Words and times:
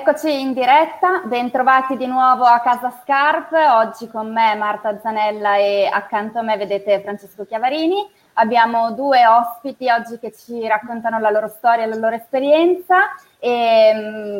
Eccoci 0.00 0.40
in 0.40 0.54
diretta, 0.54 1.20
bentrovati 1.26 1.94
di 1.94 2.06
nuovo 2.06 2.44
a 2.44 2.60
Casa 2.60 2.90
Scarp, 3.02 3.52
oggi 3.52 4.08
con 4.08 4.32
me 4.32 4.54
Marta 4.54 4.98
Zanella 4.98 5.56
e 5.56 5.86
accanto 5.92 6.38
a 6.38 6.42
me 6.42 6.56
vedete 6.56 7.02
Francesco 7.02 7.44
Chiavarini. 7.44 8.10
Abbiamo 8.34 8.92
due 8.92 9.26
ospiti 9.26 9.90
oggi 9.90 10.18
che 10.18 10.32
ci 10.32 10.66
raccontano 10.66 11.18
la 11.18 11.28
loro 11.28 11.48
storia 11.48 11.84
e 11.84 11.86
la 11.86 11.96
loro 11.96 12.14
esperienza 12.14 13.14
e 13.38 13.92
mm, 13.94 14.38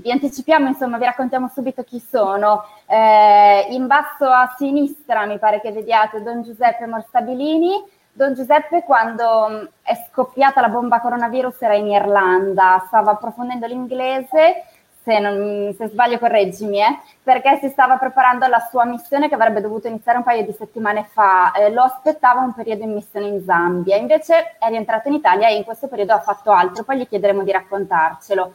vi 0.00 0.10
anticipiamo, 0.10 0.66
insomma, 0.66 0.96
vi 0.96 1.04
raccontiamo 1.04 1.48
subito 1.48 1.84
chi 1.84 2.00
sono. 2.00 2.64
Eh, 2.86 3.66
in 3.72 3.86
basso 3.86 4.24
a 4.24 4.54
sinistra 4.56 5.26
mi 5.26 5.38
pare 5.38 5.60
che 5.60 5.72
vediate 5.72 6.22
Don 6.22 6.42
Giuseppe 6.42 6.86
Morstabilini. 6.86 7.84
Don 8.14 8.32
Giuseppe 8.32 8.82
quando 8.82 9.46
mm, 9.50 9.64
è 9.82 9.92
scoppiata 10.08 10.62
la 10.62 10.70
bomba 10.70 11.00
coronavirus 11.00 11.60
era 11.60 11.74
in 11.74 11.88
Irlanda, 11.88 12.82
stava 12.86 13.10
approfondendo 13.10 13.66
l'inglese 13.66 14.64
se, 15.06 15.20
non, 15.20 15.72
se 15.78 15.86
sbaglio 15.86 16.18
correggimi, 16.18 16.80
eh, 16.80 16.98
perché 17.22 17.60
si 17.60 17.68
stava 17.68 17.96
preparando 17.96 18.44
alla 18.44 18.58
sua 18.58 18.84
missione 18.84 19.28
che 19.28 19.36
avrebbe 19.36 19.60
dovuto 19.60 19.86
iniziare 19.86 20.18
un 20.18 20.24
paio 20.24 20.44
di 20.44 20.52
settimane 20.52 21.04
fa, 21.04 21.52
eh, 21.52 21.70
lo 21.70 21.82
aspettava 21.82 22.40
un 22.40 22.52
periodo 22.52 22.82
in 22.82 22.92
missione 22.92 23.28
in 23.28 23.44
Zambia, 23.44 23.94
invece 23.94 24.56
è 24.58 24.68
rientrato 24.68 25.06
in 25.06 25.14
Italia 25.14 25.46
e 25.46 25.54
in 25.54 25.62
questo 25.62 25.86
periodo 25.86 26.14
ha 26.14 26.20
fatto 26.20 26.50
altro, 26.50 26.82
poi 26.82 26.98
gli 26.98 27.06
chiederemo 27.06 27.44
di 27.44 27.52
raccontarcelo. 27.52 28.54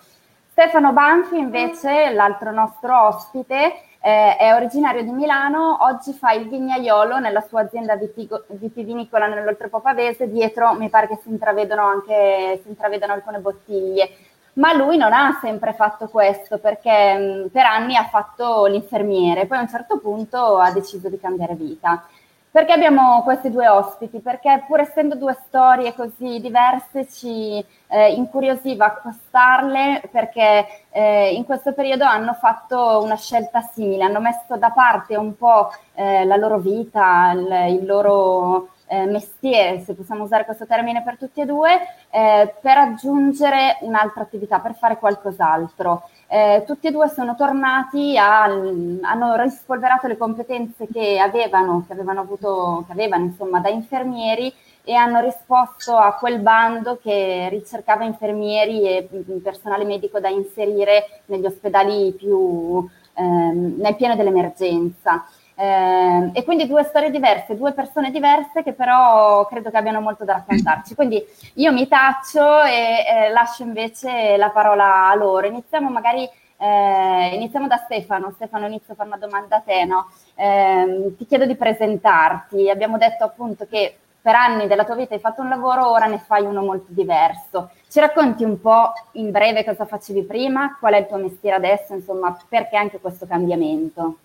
Stefano 0.51 0.91
Banfi 0.91 1.37
invece, 1.37 2.11
l'altro 2.11 2.51
nostro 2.51 3.07
ospite, 3.07 3.73
eh, 4.01 4.35
è 4.35 4.53
originario 4.53 5.03
di 5.03 5.11
Milano, 5.11 5.77
oggi 5.83 6.11
fa 6.11 6.33
il 6.33 6.49
vignaiolo 6.49 7.19
nella 7.19 7.39
sua 7.41 7.61
azienda 7.61 7.95
vitigo- 7.95 8.43
vitivinicola 8.47 9.27
nell'Oltrepo 9.27 9.79
Pavese, 9.79 10.29
dietro 10.29 10.73
mi 10.73 10.89
pare 10.89 11.07
che 11.07 11.19
si 11.21 11.29
intravedono 11.29 11.85
anche 11.85 12.59
si 12.61 12.67
intravedono 12.67 13.13
alcune 13.13 13.39
bottiglie 13.39 14.09
ma 14.53 14.73
lui 14.73 14.97
non 14.97 15.13
ha 15.13 15.37
sempre 15.41 15.73
fatto 15.73 16.07
questo 16.07 16.57
perché 16.57 17.45
mh, 17.45 17.49
per 17.49 17.65
anni 17.65 17.95
ha 17.95 18.05
fatto 18.05 18.65
l'infermiere, 18.65 19.45
poi 19.45 19.57
a 19.57 19.61
un 19.61 19.69
certo 19.69 19.99
punto 19.99 20.57
ha 20.57 20.71
deciso 20.71 21.09
di 21.09 21.19
cambiare 21.19 21.55
vita. 21.55 22.03
Perché 22.51 22.73
abbiamo 22.73 23.21
questi 23.23 23.49
due 23.49 23.69
ospiti? 23.69 24.19
Perché 24.19 24.65
pur 24.67 24.81
essendo 24.81 25.15
due 25.15 25.37
storie 25.47 25.93
così 25.95 26.41
diverse 26.41 27.07
ci 27.07 27.63
eh, 27.87 28.11
incuriosiva 28.11 28.87
accostarle 28.87 30.01
perché 30.11 30.65
eh, 30.89 31.33
in 31.33 31.45
questo 31.45 31.71
periodo 31.71 32.03
hanno 32.03 32.33
fatto 32.33 32.99
una 33.01 33.15
scelta 33.15 33.61
simile, 33.61 34.03
hanno 34.03 34.19
messo 34.19 34.57
da 34.57 34.69
parte 34.71 35.15
un 35.15 35.37
po' 35.37 35.71
eh, 35.93 36.25
la 36.25 36.35
loro 36.35 36.57
vita, 36.57 37.31
il, 37.31 37.79
il 37.79 37.85
loro 37.85 38.67
eh, 38.91 39.05
mestiere, 39.05 39.79
se 39.85 39.93
possiamo 39.93 40.23
usare 40.25 40.43
questo 40.43 40.65
termine 40.65 41.01
per 41.01 41.17
tutti 41.17 41.39
e 41.39 41.45
due, 41.45 41.79
eh, 42.09 42.53
per 42.59 42.77
aggiungere 42.77 43.77
un'altra 43.81 44.23
attività, 44.23 44.59
per 44.59 44.75
fare 44.75 44.97
qualcos'altro. 44.97 46.09
Eh, 46.27 46.63
tutti 46.65 46.87
e 46.87 46.91
due 46.91 47.07
sono 47.07 47.35
tornati, 47.35 48.17
a, 48.17 48.43
hanno 48.43 49.35
rispolverato 49.37 50.07
le 50.07 50.17
competenze 50.17 50.87
che 50.91 51.19
avevano, 51.19 51.85
che 51.87 51.93
avevano 51.93 52.19
avuto, 52.19 52.83
che 52.85 52.91
avevano 52.91 53.23
insomma 53.23 53.61
da 53.61 53.69
infermieri 53.69 54.53
e 54.83 54.93
hanno 54.93 55.21
risposto 55.21 55.95
a 55.95 56.15
quel 56.15 56.39
bando 56.39 56.99
che 57.01 57.47
ricercava 57.49 58.03
infermieri 58.03 58.81
e 58.81 59.07
personale 59.41 59.85
medico 59.85 60.19
da 60.19 60.27
inserire 60.27 61.21
negli 61.27 61.45
ospedali 61.45 62.11
più 62.11 62.85
ehm, 63.13 63.75
nel 63.77 63.95
pieno 63.95 64.15
dell'emergenza. 64.15 65.23
Eh, 65.61 66.31
e 66.33 66.43
quindi 66.43 66.65
due 66.65 66.83
storie 66.83 67.11
diverse, 67.11 67.55
due 67.55 67.71
persone 67.73 68.09
diverse 68.09 68.63
che 68.63 68.73
però 68.73 69.45
credo 69.45 69.69
che 69.69 69.77
abbiano 69.77 70.01
molto 70.01 70.25
da 70.25 70.33
raccontarci. 70.33 70.95
Quindi 70.95 71.23
io 71.55 71.71
mi 71.71 71.87
taccio 71.87 72.63
e 72.63 73.05
eh, 73.07 73.29
lascio 73.29 73.61
invece 73.61 74.37
la 74.37 74.49
parola 74.49 75.09
a 75.09 75.13
loro. 75.13 75.45
Iniziamo 75.45 75.91
magari 75.91 76.27
eh, 76.57 77.35
iniziamo 77.35 77.67
da 77.67 77.77
Stefano. 77.77 78.31
Stefano, 78.31 78.65
inizio 78.65 78.93
a 78.93 78.95
fare 78.95 79.09
una 79.09 79.19
domanda 79.19 79.57
a 79.57 79.59
te. 79.59 79.85
No? 79.85 80.09
Eh, 80.33 81.13
ti 81.15 81.27
chiedo 81.27 81.45
di 81.45 81.55
presentarti. 81.55 82.67
Abbiamo 82.67 82.97
detto 82.97 83.23
appunto 83.23 83.67
che 83.69 83.97
per 84.19 84.33
anni 84.33 84.65
della 84.65 84.83
tua 84.83 84.95
vita 84.95 85.13
hai 85.13 85.19
fatto 85.19 85.41
un 85.41 85.49
lavoro, 85.49 85.91
ora 85.91 86.07
ne 86.07 86.17
fai 86.17 86.43
uno 86.43 86.63
molto 86.63 86.87
diverso. 86.89 87.69
Ci 87.87 87.99
racconti 87.99 88.43
un 88.43 88.59
po' 88.59 88.93
in 89.13 89.29
breve 89.29 89.63
cosa 89.63 89.85
facevi 89.85 90.23
prima, 90.23 90.77
qual 90.79 90.93
è 90.93 90.97
il 90.97 91.07
tuo 91.07 91.17
mestiere 91.17 91.55
adesso, 91.55 91.93
insomma, 91.93 92.35
perché 92.49 92.77
anche 92.77 92.99
questo 92.99 93.27
cambiamento? 93.27 94.17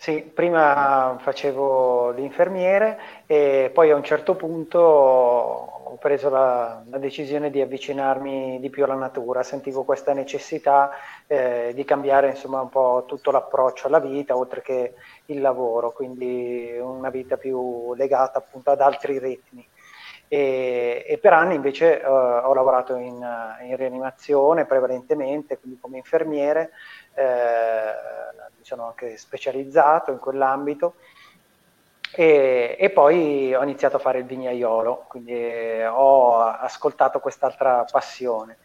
Sì, 0.00 0.22
prima 0.22 1.16
facevo 1.18 2.10
l'infermiere 2.12 2.98
e 3.26 3.70
poi 3.74 3.90
a 3.90 3.96
un 3.96 4.04
certo 4.04 4.36
punto 4.36 4.78
ho 4.78 5.96
preso 5.98 6.28
la, 6.30 6.84
la 6.88 6.98
decisione 6.98 7.50
di 7.50 7.60
avvicinarmi 7.60 8.60
di 8.60 8.70
più 8.70 8.84
alla 8.84 8.94
natura, 8.94 9.42
sentivo 9.42 9.82
questa 9.82 10.12
necessità 10.12 10.90
eh, 11.26 11.72
di 11.74 11.84
cambiare 11.84 12.28
insomma 12.28 12.60
un 12.60 12.68
po' 12.68 13.04
tutto 13.08 13.32
l'approccio 13.32 13.88
alla 13.88 13.98
vita 13.98 14.36
oltre 14.36 14.62
che 14.62 14.94
il 15.26 15.40
lavoro, 15.40 15.90
quindi 15.92 16.76
una 16.80 17.10
vita 17.10 17.36
più 17.36 17.92
legata 17.94 18.38
appunto 18.38 18.70
ad 18.70 18.80
altri 18.80 19.18
ritmi. 19.18 19.68
E, 20.30 21.04
e 21.08 21.18
per 21.18 21.32
anni 21.32 21.54
invece 21.54 22.00
eh, 22.02 22.06
ho 22.06 22.52
lavorato 22.52 22.96
in, 22.96 23.16
in 23.62 23.76
rianimazione 23.76 24.66
prevalentemente, 24.66 25.58
quindi 25.58 25.78
come 25.80 25.96
infermiere. 25.98 26.70
Eh, 27.14 27.77
sono 28.68 28.86
anche 28.86 29.16
specializzato 29.16 30.10
in 30.10 30.18
quell'ambito 30.18 30.96
e, 32.14 32.76
e, 32.78 32.90
poi 32.90 33.54
ho 33.54 33.62
iniziato 33.62 33.96
a 33.96 34.00
fare 34.00 34.18
il 34.18 34.24
vignaiolo, 34.24 35.04
quindi 35.08 35.32
eh, 35.32 35.86
ho 35.86 36.38
ascoltato 36.38 37.20
quest'altra 37.20 37.84
passione. 37.90 38.58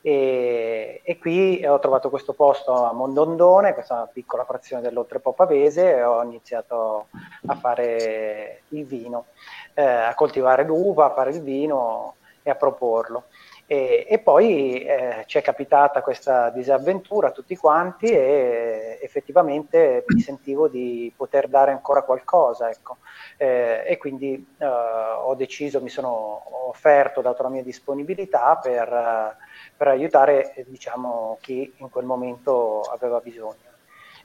E, 0.00 1.00
e, 1.04 1.18
qui 1.18 1.64
ho 1.64 1.78
trovato 1.78 2.10
questo 2.10 2.32
posto 2.32 2.72
a 2.84 2.92
Mondondone, 2.92 3.74
questa 3.74 4.08
piccola 4.12 4.44
frazione 4.44 4.82
dell'Oltrepo 4.82 5.32
Pavese, 5.32 5.96
e 5.96 6.02
ho 6.02 6.22
iniziato 6.22 7.08
a 7.46 7.54
fare 7.54 8.62
il 8.68 8.84
vino, 8.84 9.26
eh, 9.74 9.82
a 9.82 10.14
coltivare 10.14 10.64
l'uva, 10.64 11.06
a 11.06 11.14
fare 11.14 11.30
il 11.30 11.42
vino 11.42 12.16
e 12.42 12.50
a 12.50 12.54
proporlo. 12.54 13.24
E, 13.72 14.04
e 14.06 14.18
poi 14.18 14.82
eh, 14.82 15.24
ci 15.24 15.38
è 15.38 15.40
capitata 15.40 16.02
questa 16.02 16.50
disavventura 16.50 17.28
a 17.28 17.30
tutti 17.30 17.56
quanti 17.56 18.04
e 18.04 18.98
effettivamente 19.00 20.04
mi 20.08 20.20
sentivo 20.20 20.68
di 20.68 21.10
poter 21.16 21.48
dare 21.48 21.70
ancora 21.70 22.02
qualcosa. 22.02 22.68
Ecco. 22.68 22.98
Eh, 23.38 23.82
e 23.86 23.96
quindi 23.96 24.46
eh, 24.58 24.66
ho 24.66 25.34
deciso, 25.36 25.80
mi 25.80 25.88
sono 25.88 26.68
offerto, 26.68 27.22
dato 27.22 27.44
la 27.44 27.48
mia 27.48 27.62
disponibilità 27.62 28.56
per, 28.56 29.38
per 29.74 29.88
aiutare 29.88 30.52
diciamo, 30.66 31.38
chi 31.40 31.72
in 31.78 31.88
quel 31.88 32.04
momento 32.04 32.82
aveva 32.82 33.20
bisogno. 33.20 33.70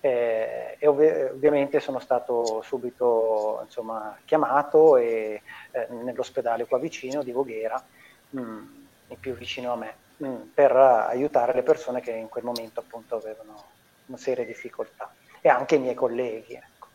Eh, 0.02 0.76
e 0.78 0.88
ov- 0.88 1.32
ovviamente 1.32 1.80
sono 1.80 2.00
stato 2.00 2.62
subito 2.64 3.62
insomma, 3.64 4.14
chiamato 4.26 4.98
e, 4.98 5.42
eh, 5.72 5.88
nell'ospedale 6.04 6.66
qua 6.66 6.80
vicino 6.80 7.24
di 7.24 7.32
Voghera. 7.32 7.82
Mm 8.36 8.87
il 9.08 9.18
più 9.18 9.34
vicino 9.34 9.74
a 9.74 9.76
me, 9.76 9.94
mh, 10.18 10.28
mm, 10.28 10.36
per 10.54 10.72
aiutare 10.76 11.54
le 11.54 11.64
persone 11.64 12.02
che 12.02 12.12
in 12.12 12.30
quel 12.30 12.44
momento 12.44 12.80
appunto 12.80 13.16
avevano 13.16 13.64
una 14.08 14.18
serie 14.18 14.46
di 14.46 14.52
difficoltà 14.52 15.12
e 15.42 15.50
anche 15.50 15.76
i 15.76 15.80
miei 15.80 15.96
colleghi. 15.96 16.54
Ecco. 16.54 16.88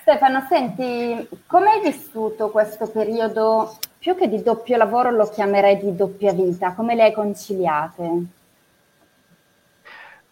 Stefano, 0.00 0.46
senti, 0.48 1.28
come 1.46 1.70
hai 1.70 1.80
vissuto 1.80 2.50
questo 2.50 2.88
periodo, 2.88 3.76
più 3.98 4.16
che 4.16 4.28
di 4.28 4.42
doppio 4.42 4.76
lavoro 4.76 5.10
lo 5.10 5.28
chiamerei 5.28 5.78
di 5.78 5.94
doppia 5.94 6.32
vita, 6.32 6.72
come 6.72 6.94
le 6.94 7.02
hai 7.04 7.12
conciliate? 7.12 8.38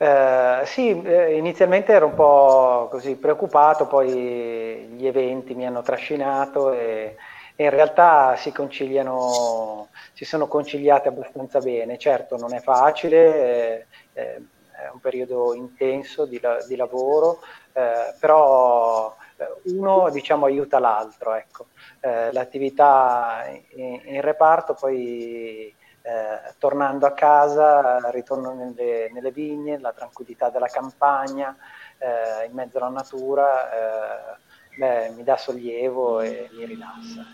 Eh, 0.00 0.62
sì, 0.64 1.02
eh, 1.02 1.36
inizialmente 1.36 1.92
ero 1.92 2.06
un 2.06 2.14
po' 2.14 2.86
così 2.88 3.16
preoccupato, 3.16 3.88
poi 3.88 4.86
gli 4.96 5.06
eventi 5.06 5.54
mi 5.54 5.66
hanno 5.66 5.82
trascinato 5.82 6.72
e, 6.72 7.16
e 7.60 7.64
in 7.64 7.70
realtà 7.70 8.36
si 8.36 8.52
conciliano, 8.52 9.88
si 10.12 10.24
sono 10.24 10.46
conciliate 10.46 11.08
abbastanza 11.08 11.58
bene. 11.58 11.98
Certo, 11.98 12.36
non 12.36 12.54
è 12.54 12.60
facile, 12.60 13.88
eh, 14.12 14.42
è 14.70 14.88
un 14.92 15.00
periodo 15.00 15.52
intenso 15.54 16.24
di, 16.24 16.40
di 16.68 16.76
lavoro, 16.76 17.40
eh, 17.72 18.14
però 18.20 19.12
eh, 19.38 19.72
uno 19.72 20.08
diciamo 20.10 20.46
aiuta 20.46 20.78
l'altro. 20.78 21.34
Ecco. 21.34 21.66
Eh, 21.98 22.30
l'attività 22.32 23.44
in, 23.70 24.02
in, 24.04 24.20
reparto 24.20 24.74
poi 24.74 25.74
eh, 26.02 26.54
tornando 26.58 27.06
a 27.06 27.12
casa 27.12 28.08
ritorno 28.10 28.54
nelle, 28.54 29.10
nelle, 29.12 29.32
vigne, 29.32 29.80
la 29.80 29.92
tranquillità 29.92 30.48
della 30.48 30.68
campagna, 30.68 31.56
eh, 31.98 32.46
in 32.46 32.52
mezzo 32.52 32.78
alla 32.78 32.88
natura, 32.88 34.38
beh, 34.78 35.10
mi 35.10 35.24
dà 35.24 35.36
sollievo 35.36 36.20
e 36.20 36.48
mi 36.52 36.64
rilassa 36.64 37.26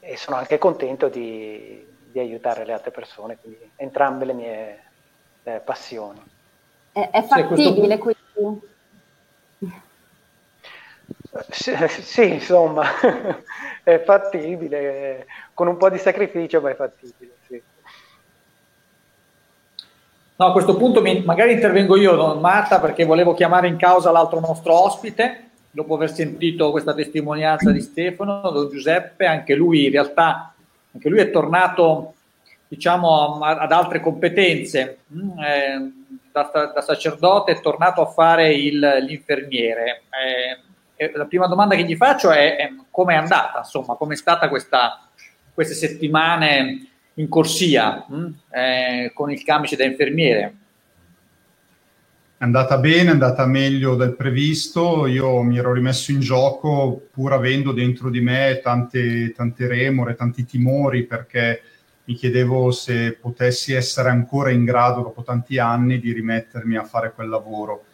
e 0.00 0.16
sono 0.16 0.36
anche 0.36 0.58
contento 0.58 1.08
di, 1.08 1.86
di, 2.10 2.18
aiutare 2.18 2.64
le 2.64 2.72
altre 2.72 2.90
persone, 2.90 3.36
quindi 3.36 3.70
entrambe 3.76 4.24
le 4.24 4.32
mie 4.32 4.82
eh, 5.42 5.60
passioni. 5.62 6.20
È, 6.90 7.10
è 7.12 7.22
fattibile 7.22 7.98
quindi? 7.98 8.68
Sì, 11.50 11.72
sì, 11.88 12.32
insomma, 12.32 12.82
è 13.84 14.02
fattibile, 14.02 15.26
con 15.54 15.68
un 15.68 15.76
po' 15.76 15.90
di 15.90 15.98
sacrificio, 15.98 16.60
ma 16.60 16.70
è 16.70 16.74
fattibile. 16.74 17.32
Sì. 17.46 17.62
No, 20.36 20.46
a 20.46 20.52
questo 20.52 20.76
punto 20.76 21.02
mi, 21.02 21.22
magari 21.22 21.52
intervengo 21.52 21.96
io, 21.96 22.14
non 22.14 22.40
Marta, 22.40 22.80
perché 22.80 23.04
volevo 23.04 23.34
chiamare 23.34 23.68
in 23.68 23.76
causa 23.76 24.10
l'altro 24.10 24.40
nostro 24.40 24.72
ospite, 24.72 25.49
dopo 25.70 25.94
aver 25.94 26.12
sentito 26.12 26.70
questa 26.70 26.94
testimonianza 26.94 27.70
di 27.70 27.80
Stefano, 27.80 28.40
Don 28.50 28.68
Giuseppe, 28.68 29.26
anche 29.26 29.54
lui 29.54 29.86
in 29.86 29.92
realtà, 29.92 30.52
anche 30.92 31.08
lui 31.08 31.20
è 31.20 31.30
tornato 31.30 32.14
diciamo, 32.66 33.40
ad 33.40 33.72
altre 33.72 34.00
competenze, 34.00 34.98
mm, 35.12 35.38
eh, 35.40 35.92
da, 36.30 36.72
da, 36.72 36.80
sacerdote 36.80 37.52
è 37.52 37.60
tornato 37.60 38.00
a 38.00 38.06
fare 38.06 38.54
il, 38.54 38.78
l'infermiere. 38.78 40.02
Eh, 40.96 41.10
la 41.14 41.24
prima 41.24 41.46
domanda 41.46 41.74
che 41.74 41.84
gli 41.84 41.96
faccio 41.96 42.30
è, 42.30 42.56
è 42.56 42.70
come 42.90 43.14
è 43.14 43.16
andata, 43.16 43.58
insomma, 43.58 43.94
come 43.94 44.14
è 44.14 44.16
stata 44.16 44.48
questa, 44.48 45.00
queste 45.52 45.74
settimane 45.74 46.86
in 47.14 47.28
corsia 47.28 48.06
mm, 48.10 48.26
eh, 48.50 49.10
con 49.14 49.32
il 49.32 49.42
camice 49.42 49.76
da 49.76 49.84
infermiere. 49.84 50.54
È 52.40 52.44
andata 52.44 52.78
bene, 52.78 53.10
è 53.10 53.12
andata 53.12 53.44
meglio 53.44 53.96
del 53.96 54.16
previsto. 54.16 55.06
Io 55.06 55.42
mi 55.42 55.58
ero 55.58 55.74
rimesso 55.74 56.10
in 56.10 56.20
gioco 56.20 57.08
pur 57.10 57.34
avendo 57.34 57.70
dentro 57.72 58.08
di 58.08 58.22
me 58.22 58.60
tante, 58.62 59.30
tante 59.32 59.66
remore, 59.66 60.14
tanti 60.14 60.46
timori, 60.46 61.04
perché 61.04 61.60
mi 62.04 62.14
chiedevo 62.14 62.70
se 62.70 63.12
potessi 63.12 63.74
essere 63.74 64.08
ancora 64.08 64.48
in 64.52 64.64
grado, 64.64 65.02
dopo 65.02 65.22
tanti 65.22 65.58
anni, 65.58 66.00
di 66.00 66.12
rimettermi 66.12 66.76
a 66.76 66.84
fare 66.84 67.12
quel 67.12 67.28
lavoro. 67.28 67.84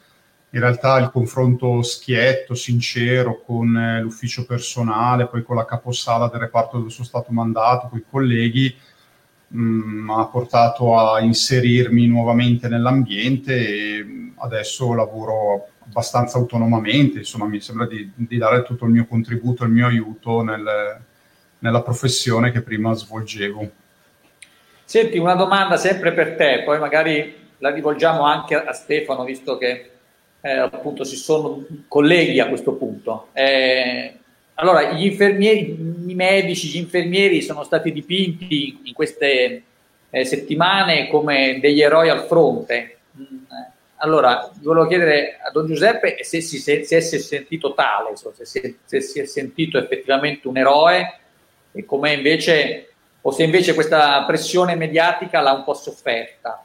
In 0.51 0.61
realtà 0.61 0.97
il 0.99 1.11
confronto 1.11 1.83
schietto, 1.83 2.55
sincero 2.55 3.43
con 3.45 3.77
eh, 3.77 4.01
l'ufficio 4.01 4.47
personale, 4.47 5.27
poi 5.27 5.43
con 5.43 5.57
la 5.57 5.65
caposala 5.65 6.29
del 6.29 6.39
reparto 6.39 6.79
dove 6.79 6.91
sono 6.91 7.05
stato 7.05 7.33
mandato, 7.33 7.89
con 7.89 7.99
i 7.99 8.05
colleghi, 8.09 8.73
mh, 9.49 9.61
mm, 9.61 10.11
ha 10.11 10.27
portato 10.27 10.99
a 10.99 11.21
inserirmi 11.21 12.07
nuovamente 12.07 12.69
nell'ambiente 12.69 13.55
e 13.55 14.07
adesso 14.37 14.95
lavoro 14.95 15.69
abbastanza 15.87 16.39
autonomamente, 16.39 17.19
insomma 17.19 17.47
mi 17.47 17.61
sembra 17.61 17.87
di, 17.87 18.11
di 18.15 18.39
dare 18.39 18.63
tutto 18.63 18.85
il 18.85 18.91
mio 18.91 19.07
contributo, 19.07 19.65
il 19.65 19.71
mio 19.71 19.87
aiuto 19.87 20.43
nel, 20.43 21.01
nella 21.61 21.83
professione 21.83 22.51
che 22.51 22.63
prima 22.63 22.93
svolgevo. 22.93 23.71
Senti, 24.85 25.19
una 25.19 25.35
domanda 25.35 25.77
sempre 25.77 26.13
per 26.13 26.37
te, 26.37 26.63
poi 26.65 26.79
magari 26.79 27.35
la 27.59 27.71
rivolgiamo 27.71 28.23
anche 28.23 28.55
a 28.55 28.73
Stefano, 28.73 29.25
visto 29.25 29.59
che 29.59 29.91
eh, 30.41 30.51
appunto 30.51 31.05
si 31.05 31.17
sono 31.17 31.65
colleghi 31.89 32.39
a 32.41 32.49
questo 32.49 32.73
punto. 32.75 33.29
Eh, 33.33 34.15
allora, 34.59 34.93
gli 34.93 35.05
infermieri, 35.05 35.77
i 36.07 36.15
medici, 36.15 36.69
gli 36.69 36.79
infermieri 36.79 37.43
sono 37.43 37.63
stati 37.63 37.93
dipinti 37.93 38.81
in 38.85 38.95
queste 38.95 39.63
eh, 40.09 40.25
settimane 40.25 41.09
come 41.09 41.59
degli 41.61 41.83
eroi 41.83 42.09
al 42.09 42.25
fronte. 42.25 42.99
Mm, 43.19 43.45
allora, 43.97 44.51
volevo 44.63 44.87
chiedere 44.87 45.39
a 45.47 45.51
Don 45.51 45.67
Giuseppe 45.67 46.23
se 46.23 46.41
si, 46.41 46.59
se, 46.59 46.85
si 46.85 46.95
è 46.95 47.01
sentito 47.01 47.75
tale, 47.75 48.17
se, 48.17 48.45
se, 48.47 48.77
se, 48.83 49.01
si 49.03 49.21
è 49.21 49.27
sentito 49.27 49.77
effettivamente 49.77 50.49
un 50.49 50.57
eroe 50.57 51.19
e 51.73 51.85
come 51.85 52.15
invece, 52.15 52.93
o 53.21 53.31
se 53.33 53.43
invece 53.43 53.75
questa 53.75 54.25
pressione 54.25 54.75
mediatica 54.75 55.41
l'ha 55.41 55.53
un 55.53 55.65
po' 55.65 55.75
sofferta. 55.75 56.65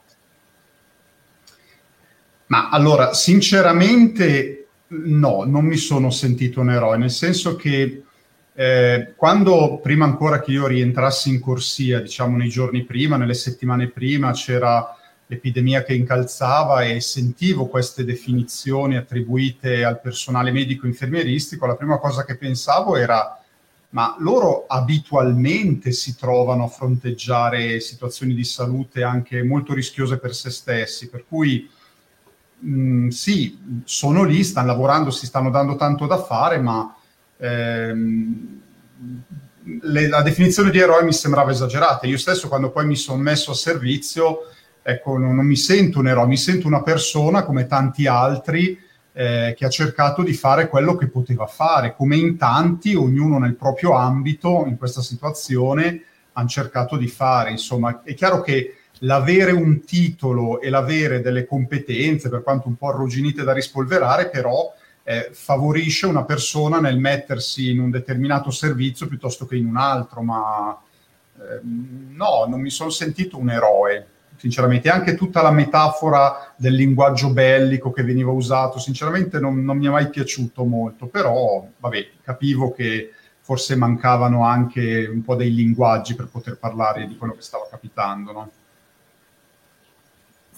Ma 2.47 2.69
allora, 2.69 3.13
sinceramente 3.13 4.60
no, 4.91 5.43
non 5.45 5.65
mi 5.65 5.77
sono 5.77 6.09
sentito 6.09 6.59
un 6.59 6.71
eroe, 6.71 6.97
nel 6.97 7.11
senso 7.11 7.55
che 7.55 8.03
eh, 8.53 9.13
quando 9.15 9.79
prima 9.81 10.05
ancora 10.05 10.41
che 10.41 10.51
io 10.51 10.67
rientrassi 10.67 11.29
in 11.29 11.39
corsia, 11.39 12.01
diciamo 12.01 12.38
nei 12.38 12.49
giorni 12.49 12.83
prima, 12.83 13.17
nelle 13.17 13.33
settimane 13.33 13.88
prima, 13.88 14.31
c'era 14.31 14.95
l'epidemia 15.27 15.83
che 15.83 15.93
incalzava 15.93 16.83
e 16.83 16.99
sentivo 16.99 17.67
queste 17.67 18.03
definizioni 18.03 18.97
attribuite 18.97 19.85
al 19.85 20.01
personale 20.01 20.51
medico 20.51 20.85
infermieristico, 20.85 21.65
la 21.65 21.75
prima 21.77 21.97
cosa 21.97 22.25
che 22.25 22.35
pensavo 22.35 22.97
era 22.97 23.37
ma 23.91 24.15
loro 24.19 24.65
abitualmente 24.67 25.91
si 25.91 26.15
trovano 26.15 26.65
a 26.65 26.69
fronteggiare 26.69 27.79
situazioni 27.81 28.33
di 28.33 28.45
salute 28.45 29.03
anche 29.03 29.44
molto 29.44 29.73
rischiose 29.73 30.17
per 30.17 30.33
se 30.33 30.49
stessi, 30.49 31.09
per 31.09 31.25
cui 31.27 31.69
mh, 32.61 33.05
mm, 33.05 33.07
sì, 33.09 33.57
sono 33.83 34.23
lì, 34.23 34.43
stanno 34.43 34.67
lavorando, 34.67 35.11
si 35.11 35.25
stanno 35.25 35.49
dando 35.49 35.75
tanto 35.75 36.05
da 36.07 36.21
fare, 36.21 36.59
ma 36.59 36.95
ehm, 37.37 38.61
le, 39.81 40.07
la 40.07 40.21
definizione 40.21 40.71
di 40.71 40.79
eroe 40.79 41.03
mi 41.03 41.13
sembrava 41.13 41.51
esagerata. 41.51 42.07
Io 42.07 42.17
stesso, 42.17 42.47
quando 42.47 42.71
poi 42.71 42.85
mi 42.85 42.95
sono 42.95 43.21
messo 43.21 43.51
a 43.51 43.55
servizio, 43.55 44.49
ecco, 44.81 45.17
non, 45.17 45.35
non, 45.35 45.45
mi 45.45 45.55
sento 45.55 45.99
un 45.99 46.07
eroe, 46.07 46.27
mi 46.27 46.37
sento 46.37 46.67
una 46.67 46.83
persona 46.83 47.43
come 47.43 47.67
tanti 47.67 48.07
altri 48.07 48.79
eh, 49.13 49.53
che 49.57 49.65
ha 49.65 49.69
cercato 49.69 50.23
di 50.23 50.33
fare 50.33 50.67
quello 50.67 50.95
che 50.95 51.07
poteva 51.07 51.45
fare, 51.45 51.95
come 51.95 52.15
in 52.15 52.37
tanti, 52.37 52.95
ognuno 52.95 53.37
nel 53.37 53.55
proprio 53.55 53.93
ambito, 53.93 54.65
in 54.67 54.77
questa 54.77 55.01
situazione, 55.01 56.03
hanno 56.33 56.47
cercato 56.47 56.95
di 56.97 57.07
fare. 57.07 57.51
Insomma, 57.51 58.01
è 58.03 58.13
chiaro 58.13 58.41
che 58.41 58.75
l'avere 59.03 59.51
un 59.51 59.83
titolo 59.83 60.62
e 60.62 60.69
l'avere 60.69 61.21
delle 61.21 61.45
competenze, 61.45 62.30
per 62.30 62.44
quanto 62.44 62.68
un 62.68 62.75
po' 62.75 62.89
arrugginite 62.89 63.44
da 63.44 63.53
rispolverare, 63.53 64.30
però 64.30 64.74
eh, 65.03 65.30
favorisce 65.31 66.06
una 66.06 66.24
persona 66.24 66.80
nel 66.80 67.00
mettersi 67.00 67.71
in 67.71 67.80
un 67.80 67.89
determinato 67.89 68.51
servizio 68.51 69.07
piuttosto 69.07 69.45
che 69.45 69.56
in 69.56 69.65
un 69.65 69.77
altro, 69.77 70.21
ma 70.21 70.80
eh, 71.38 71.59
no, 71.63 72.45
non 72.48 72.62
mi 72.62 72.69
sono 72.69 72.92
sentito 72.92 73.38
un 73.38 73.50
eroe, 73.50 74.07
sinceramente. 74.38 74.89
Anche 74.89 75.15
tutta 75.15 75.42
la 75.42 75.51
metafora 75.51 76.54
del 76.56 76.75
linguaggio 76.75 77.31
bellico 77.31 77.92
che 77.92 78.04
veniva 78.04 78.31
usato, 78.31 78.77
sinceramente 78.77 79.39
non, 79.39 79.63
non 79.63 79.77
mi 79.77 79.88
è 79.88 79.89
mai 79.89 80.09
piaciuto 80.09 80.63
molto, 80.63 81.07
però 81.07 81.65
vabbè, 81.77 82.09
capivo 82.24 82.71
che 82.71 83.13
forse 83.42 83.75
mancavano 83.75 84.45
anche 84.45 85.09
un 85.12 85.24
po' 85.24 85.36
dei 85.36 85.51
linguaggi 85.54 86.13
per 86.13 86.27
poter 86.27 86.57
parlare 86.57 87.07
di 87.07 87.18
quello 87.18 87.33
che 87.33 87.42
stava 87.42 87.68
capitando, 87.68 88.31
no? 88.31 88.51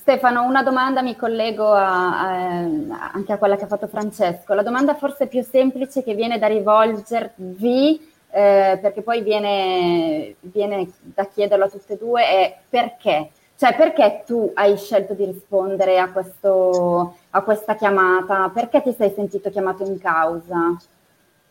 Stefano, 0.04 0.44
una 0.44 0.64
domanda 0.64 1.02
mi 1.02 1.16
collego 1.16 1.72
a, 1.72 2.24
a, 2.24 3.12
anche 3.14 3.32
a 3.32 3.38
quella 3.38 3.56
che 3.56 3.64
ha 3.64 3.68
fatto 3.68 3.88
Francesco. 3.88 4.54
La 4.54 4.62
domanda 4.62 4.96
forse 4.96 5.28
più 5.28 5.42
semplice 5.42 6.04
che 6.04 6.14
viene 6.14 6.38
da 6.38 6.48
rivolgervi, 6.48 8.12
eh, 8.30 8.80
perché 8.82 9.02
poi 9.02 9.22
viene, 9.22 10.36
viene, 10.42 10.92
da 11.00 11.26
chiederlo 11.28 11.64
a 11.64 11.70
tutte 11.70 11.94
e 11.94 11.98
due, 11.98 12.22
è 12.22 12.58
perché? 12.68 13.32
Cioè 13.56 13.76
perché 13.78 14.24
tu 14.26 14.52
hai 14.56 14.76
scelto 14.76 15.14
di 15.14 15.24
rispondere 15.24 15.98
a, 16.00 16.12
questo, 16.12 17.16
a 17.30 17.42
questa 17.42 17.76
chiamata? 17.76 18.52
Perché 18.54 18.82
ti 18.82 18.92
sei 18.92 19.14
sentito 19.16 19.50
chiamato 19.50 19.86
in 19.86 19.98
causa? 20.02 20.76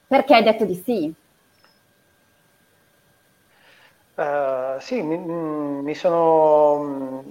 Perché 0.06 0.35
hai 0.35 0.42
detto 0.42 0.66
di 0.66 0.82
sì? 0.85 1.14
Uh, 4.14 4.78
sì, 4.78 5.00
mi, 5.00 5.16
mi 5.16 5.94
sono 5.94 7.25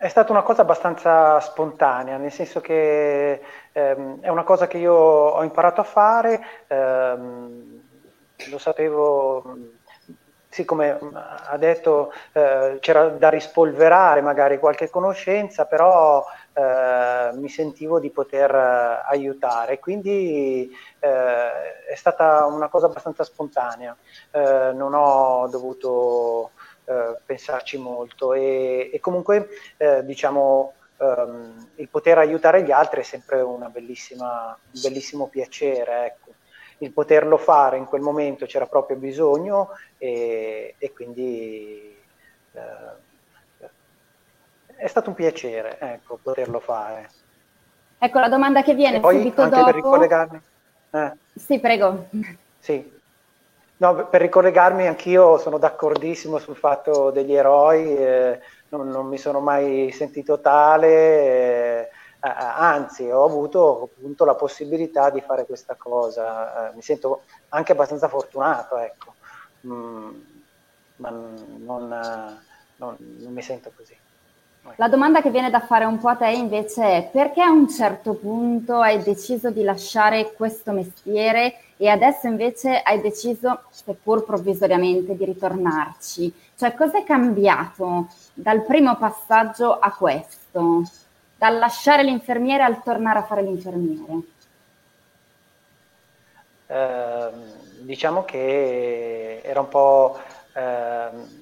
è 0.00 0.08
stata 0.08 0.32
una 0.32 0.40
cosa 0.40 0.62
abbastanza 0.62 1.38
spontanea, 1.40 2.16
nel 2.16 2.32
senso 2.32 2.62
che 2.62 3.38
ehm, 3.70 4.20
è 4.22 4.28
una 4.30 4.44
cosa 4.44 4.66
che 4.66 4.78
io 4.78 4.94
ho 4.94 5.42
imparato 5.42 5.82
a 5.82 5.84
fare, 5.84 6.40
ehm, 6.68 7.82
lo 8.48 8.56
sapevo, 8.56 9.58
sì, 10.48 10.64
ha 10.70 11.56
detto, 11.58 12.14
eh, 12.32 12.78
c'era 12.80 13.08
da 13.08 13.28
rispolverare 13.28 14.22
magari 14.22 14.58
qualche 14.58 14.88
conoscenza, 14.88 15.66
però 15.66 16.24
eh, 16.54 17.30
mi 17.34 17.50
sentivo 17.50 18.00
di 18.00 18.08
poter 18.08 18.54
eh, 18.54 19.02
aiutare, 19.06 19.78
quindi 19.80 20.74
eh, 20.98 21.84
è 21.86 21.94
stata 21.94 22.46
una 22.46 22.68
cosa 22.68 22.86
abbastanza 22.86 23.22
spontanea, 23.22 23.94
eh, 24.30 24.72
non 24.72 24.94
ho 24.94 25.46
dovuto 25.48 26.52
eh, 26.84 27.16
pensarci 27.24 27.78
molto 27.78 28.32
e, 28.32 28.90
e 28.92 29.00
comunque 29.00 29.48
eh, 29.76 30.04
diciamo 30.04 30.74
um, 30.98 31.70
il 31.76 31.88
poter 31.88 32.18
aiutare 32.18 32.62
gli 32.62 32.70
altri 32.70 33.00
è 33.00 33.04
sempre 33.04 33.40
un 33.40 33.68
bellissimo 33.72 35.26
piacere. 35.26 36.06
Ecco. 36.06 36.30
Il 36.78 36.92
poterlo 36.92 37.36
fare 37.36 37.76
in 37.76 37.84
quel 37.84 38.00
momento 38.00 38.46
c'era 38.46 38.66
proprio 38.66 38.96
bisogno 38.96 39.70
e, 39.98 40.74
e 40.78 40.92
quindi 40.92 41.94
eh, 42.52 43.08
è 44.76 44.86
stato 44.86 45.10
un 45.10 45.14
piacere 45.14 45.76
ecco, 45.78 46.18
poterlo 46.22 46.58
fare. 46.58 47.10
Ecco 47.98 48.18
la 48.18 48.30
domanda 48.30 48.62
che 48.62 48.74
viene 48.74 48.96
e 48.96 49.00
poi 49.00 49.18
subito 49.18 49.42
anche 49.42 49.56
dopo. 49.56 49.66
Per 49.66 49.74
ricollegarmi. 49.74 50.40
Eh. 50.92 51.12
Sì, 51.34 51.60
prego. 51.60 52.06
Sì, 52.58 52.99
No, 53.80 54.08
per 54.08 54.20
ricollegarmi 54.20 54.86
anch'io 54.86 55.38
sono 55.38 55.56
d'accordissimo 55.56 56.36
sul 56.36 56.54
fatto 56.54 57.10
degli 57.10 57.32
eroi, 57.32 57.96
eh, 57.96 58.38
non, 58.68 58.88
non, 58.88 59.06
mi 59.06 59.16
sono 59.16 59.40
mai 59.40 59.90
sentito 59.90 60.38
tale, 60.38 61.88
eh, 61.88 61.90
anzi 62.20 63.10
ho 63.10 63.24
avuto 63.24 63.84
appunto 63.84 64.26
la 64.26 64.34
possibilità 64.34 65.08
di 65.08 65.22
fare 65.22 65.46
questa 65.46 65.76
cosa, 65.76 66.68
eh, 66.68 66.74
mi 66.74 66.82
sento 66.82 67.22
anche 67.48 67.72
abbastanza 67.72 68.08
fortunato, 68.08 68.76
ecco, 68.76 69.14
mm, 69.66 70.10
ma 70.96 71.08
non, 71.08 71.62
non, 71.64 72.42
non, 72.76 72.96
mi 72.98 73.42
sento 73.42 73.72
così. 73.74 73.96
La 74.76 74.88
domanda 74.88 75.22
che 75.22 75.30
viene 75.30 75.50
da 75.50 75.60
fare 75.60 75.86
un 75.86 75.98
po' 75.98 76.08
a 76.08 76.16
te 76.16 76.28
invece 76.30 76.82
è 76.82 77.08
perché 77.10 77.40
a 77.40 77.50
un 77.50 77.68
certo 77.68 78.12
punto 78.14 78.80
hai 78.80 79.02
deciso 79.02 79.50
di 79.50 79.62
lasciare 79.62 80.32
questo 80.32 80.72
mestiere 80.72 81.54
e 81.78 81.88
adesso 81.88 82.26
invece 82.26 82.80
hai 82.82 83.00
deciso, 83.00 83.62
seppur 83.70 84.24
provvisoriamente, 84.24 85.16
di 85.16 85.24
ritornarci? 85.24 86.32
Cioè 86.56 86.74
cos'è 86.74 87.04
cambiato 87.04 88.08
dal 88.34 88.62
primo 88.64 88.96
passaggio 88.96 89.78
a 89.78 89.92
questo? 89.92 90.82
Dal 91.36 91.58
lasciare 91.58 92.02
l'infermiere 92.02 92.62
al 92.62 92.82
tornare 92.82 93.18
a 93.20 93.24
fare 93.24 93.42
l'infermiere? 93.42 94.20
Eh, 96.66 97.30
diciamo 97.80 98.24
che 98.24 99.40
era 99.42 99.60
un 99.60 99.68
po'... 99.68 100.18
Eh, 100.54 101.39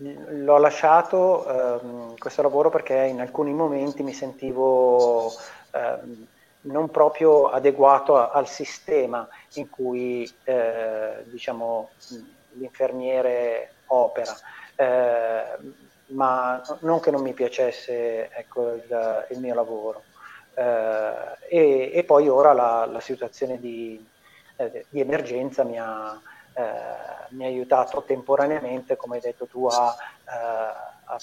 L'ho 0.00 0.58
lasciato 0.58 1.44
ehm, 1.80 2.18
questo 2.18 2.42
lavoro 2.42 2.70
perché 2.70 2.94
in 2.94 3.20
alcuni 3.20 3.52
momenti 3.52 4.04
mi 4.04 4.12
sentivo 4.12 5.32
ehm, 5.72 6.26
non 6.62 6.88
proprio 6.90 7.48
adeguato 7.48 8.16
a, 8.16 8.30
al 8.30 8.46
sistema 8.46 9.28
in 9.54 9.68
cui 9.68 10.30
eh, 10.44 11.24
diciamo, 11.24 11.90
l'infermiere 12.52 13.72
opera, 13.86 14.36
eh, 14.76 15.56
ma 16.06 16.62
non 16.80 17.00
che 17.00 17.10
non 17.10 17.22
mi 17.22 17.32
piacesse 17.32 18.30
ecco, 18.30 18.74
il, 18.74 19.26
il, 19.30 19.40
mio 19.40 19.54
lavoro. 19.54 20.04
Eh, 20.54 21.36
e, 21.48 21.90
e, 21.92 22.04
poi 22.04 22.28
ora 22.28 22.52
la, 22.52 22.86
la 22.86 23.00
situazione 23.00 23.58
di, 23.58 24.04
eh, 24.56 24.84
di 24.88 25.00
emergenza 25.00 25.64
mi 25.64 25.78
ha 25.78 26.20
mi 27.30 27.44
ha 27.44 27.48
aiutato 27.48 28.02
temporaneamente, 28.02 28.96
come 28.96 29.16
hai 29.16 29.22
detto 29.22 29.46
tu, 29.46 29.66
a, 29.66 29.94
eh, 30.24 30.32
a, 31.04 31.18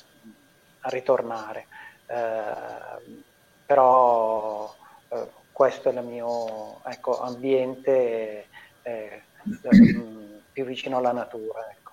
a 0.80 0.90
ritornare. 0.90 1.68
Eh, 2.08 3.24
però 3.66 4.74
questo 5.52 5.90
è 5.90 5.94
il 5.94 6.04
mio 6.04 6.80
ecco, 6.86 7.20
ambiente 7.22 8.48
più 10.52 10.66
vicino 10.66 10.98
alla 10.98 11.12
natura. 11.12 11.68
Ecco. 11.72 11.92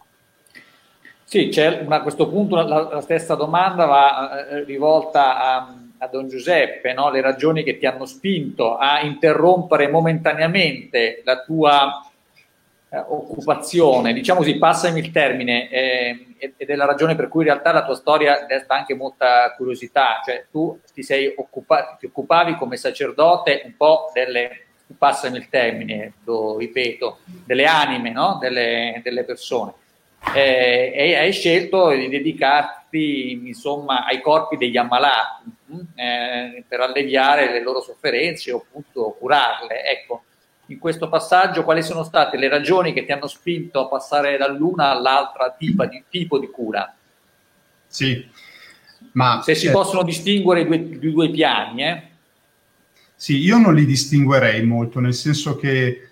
Sì, 1.25 1.51
a 1.59 2.03
questo 2.03 2.29
punto 2.29 2.57
la, 2.57 2.89
la, 2.91 3.01
stessa 3.01 3.35
domanda 3.35 3.87
va 3.87 4.47
eh, 4.47 4.65
rivolta 4.65 5.39
a, 5.39 5.75
a, 5.99 6.07
Don 6.09 6.29
Giuseppe, 6.29 6.93
no? 6.93 7.11
le 7.11 7.23
ragioni 7.23 7.63
che 7.63 7.79
ti 7.79 7.87
hanno 7.87 8.05
spinto 8.05 8.77
a 8.77 9.01
interrompere 9.01 9.89
momentaneamente 9.89 11.23
la 11.25 11.43
tua 11.43 12.05
eh, 12.05 12.12
occupazione, 13.01 14.13
diciamo 14.13 14.41
così, 14.41 14.59
passami 14.59 15.01
il 15.01 15.11
termine, 15.11 15.71
eh, 15.71 16.27
ed 16.39 16.69
è 16.69 16.75
la 16.75 16.85
ragione 16.85 17.15
per 17.15 17.29
cui 17.29 17.43
in 17.43 17.49
realtà 17.49 17.73
la 17.73 17.85
tua 17.85 17.95
storia 17.95 18.45
desta 18.47 18.75
anche 18.75 18.95
molta 18.95 19.55
curiosità, 19.57 20.21
cioè 20.25 20.47
tu 20.51 20.79
ti, 20.93 21.03
sei 21.03 21.33
occupato, 21.35 21.97
ti 21.99 22.07
occupavi 22.07 22.57
come 22.57 22.77
sacerdote 22.77 23.63
un 23.65 23.77
po' 23.77 24.11
delle, 24.13 24.67
passami 24.99 25.39
il 25.39 25.49
termine, 25.49 26.15
lo 26.25 26.59
ripeto, 26.59 27.21
delle 27.47 27.65
anime, 27.65 28.11
no? 28.11 28.39
delle, 28.41 29.01
delle, 29.03 29.25
persone. 29.25 29.73
Eh, 30.35 30.93
e 30.95 31.17
hai 31.17 31.33
scelto 31.33 31.91
di 31.91 32.09
dedicarti 32.09 33.33
insomma 33.45 34.05
ai 34.05 34.21
corpi 34.21 34.57
degli 34.57 34.77
ammalati 34.77 35.51
hm? 35.67 35.81
eh, 35.97 36.65
per 36.69 36.81
alleviare 36.81 37.51
le 37.51 37.61
loro 37.61 37.81
sofferenze 37.81 38.53
o 38.53 38.59
appunto 38.59 39.17
curarle. 39.19 39.85
Ecco, 39.85 40.25
in 40.67 40.79
questo 40.79 41.09
passaggio 41.09 41.65
quali 41.65 41.83
sono 41.83 42.05
state 42.05 42.37
le 42.37 42.49
ragioni 42.49 42.93
che 42.93 43.05
ti 43.05 43.13
hanno 43.13 43.27
spinto 43.27 43.81
a 43.81 43.89
passare 43.89 44.37
dall'una 44.37 44.91
all'altra 44.91 45.55
tipo 45.57 45.85
di, 45.87 46.03
tipo 46.09 46.39
di 46.39 46.49
cura? 46.51 46.95
Sì, 47.87 48.27
ma... 49.13 49.43
Se 49.43 49.55
si 49.55 49.67
eh, 49.67 49.71
possono 49.71 50.03
distinguere 50.03 50.63
i 50.63 50.65
due, 50.67 50.77
i 50.77 51.13
due 51.13 51.31
piani, 51.31 51.83
eh? 51.83 52.03
Sì, 53.15 53.37
io 53.37 53.59
non 53.59 53.75
li 53.75 53.85
distinguerei 53.85 54.65
molto, 54.65 54.99
nel 54.99 55.15
senso 55.15 55.57
che 55.57 56.09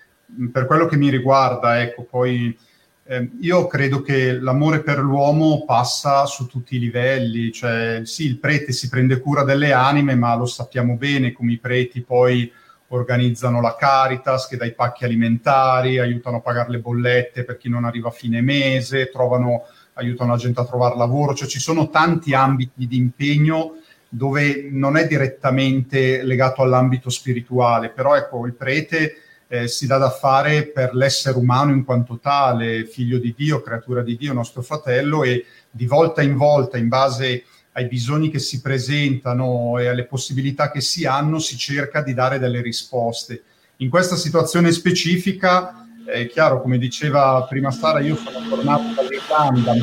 per 0.51 0.65
quello 0.65 0.85
che 0.85 0.95
mi 0.95 1.09
riguarda, 1.09 1.81
ecco, 1.81 2.03
poi 2.03 2.57
eh, 3.03 3.29
io 3.41 3.67
credo 3.67 4.01
che 4.01 4.39
l'amore 4.39 4.81
per 4.81 4.99
l'uomo 4.99 5.65
passa 5.65 6.25
su 6.25 6.45
tutti 6.47 6.75
i 6.75 6.79
livelli, 6.79 7.51
cioè 7.51 8.01
sì, 8.05 8.25
il 8.25 8.37
prete 8.37 8.71
si 8.71 8.87
prende 8.87 9.19
cura 9.19 9.43
delle 9.43 9.73
anime, 9.73 10.15
ma 10.15 10.35
lo 10.35 10.45
sappiamo 10.45 10.95
bene 10.95 11.33
come 11.33 11.51
i 11.53 11.57
preti 11.57 12.01
poi 12.01 12.49
organizzano 12.91 13.61
la 13.61 13.75
Caritas 13.75 14.47
che 14.47 14.57
dà 14.57 14.65
i 14.65 14.73
pacchi 14.73 15.05
alimentari, 15.05 15.99
aiutano 15.99 16.37
a 16.37 16.41
pagare 16.41 16.69
le 16.69 16.79
bollette 16.79 17.43
per 17.43 17.57
chi 17.57 17.69
non 17.69 17.85
arriva 17.85 18.09
a 18.09 18.11
fine 18.11 18.41
mese, 18.41 19.09
trovano, 19.09 19.63
aiutano 19.93 20.31
la 20.31 20.37
gente 20.37 20.59
a 20.59 20.65
trovare 20.65 20.97
lavoro, 20.97 21.33
cioè 21.33 21.47
ci 21.47 21.59
sono 21.59 21.89
tanti 21.89 22.33
ambiti 22.33 22.87
di 22.87 22.97
impegno 22.97 23.75
dove 24.09 24.67
non 24.69 24.97
è 24.97 25.07
direttamente 25.07 26.21
legato 26.23 26.61
all'ambito 26.61 27.09
spirituale, 27.09 27.89
però 27.89 28.15
ecco, 28.15 28.45
il 28.45 28.53
prete 28.53 29.15
eh, 29.47 29.67
si 29.69 29.87
dà 29.87 29.97
da 29.97 30.09
fare 30.09 30.67
per 30.67 30.93
l'essere 30.93 31.37
umano 31.37 31.71
in 31.71 31.85
quanto 31.85 32.19
tale, 32.19 32.85
figlio 32.85 33.19
di 33.19 33.33
Dio, 33.35 33.61
creatura 33.61 34.01
di 34.01 34.17
Dio, 34.17 34.33
nostro 34.33 34.61
fratello, 34.61 35.23
e 35.23 35.45
di 35.69 35.85
volta 35.85 36.21
in 36.21 36.35
volta, 36.35 36.77
in 36.77 36.89
base 36.89 37.43
ai 37.73 37.87
bisogni 37.87 38.29
che 38.29 38.39
si 38.39 38.61
presentano 38.61 39.77
e 39.77 39.87
alle 39.87 40.05
possibilità 40.05 40.71
che 40.71 40.81
si 40.81 41.05
hanno, 41.05 41.39
si 41.39 41.57
cerca 41.57 42.01
di 42.01 42.13
dare 42.13 42.39
delle 42.39 42.61
risposte. 42.61 43.43
In 43.77 43.89
questa 43.89 44.15
situazione 44.15 44.71
specifica, 44.71 45.87
è 46.05 46.27
chiaro, 46.27 46.61
come 46.61 46.77
diceva 46.77 47.45
prima 47.49 47.71
Sara, 47.71 47.99
io 47.99 48.15
sono 48.15 48.47
tornato 48.47 48.93
dall'Irlanda, 48.93 49.73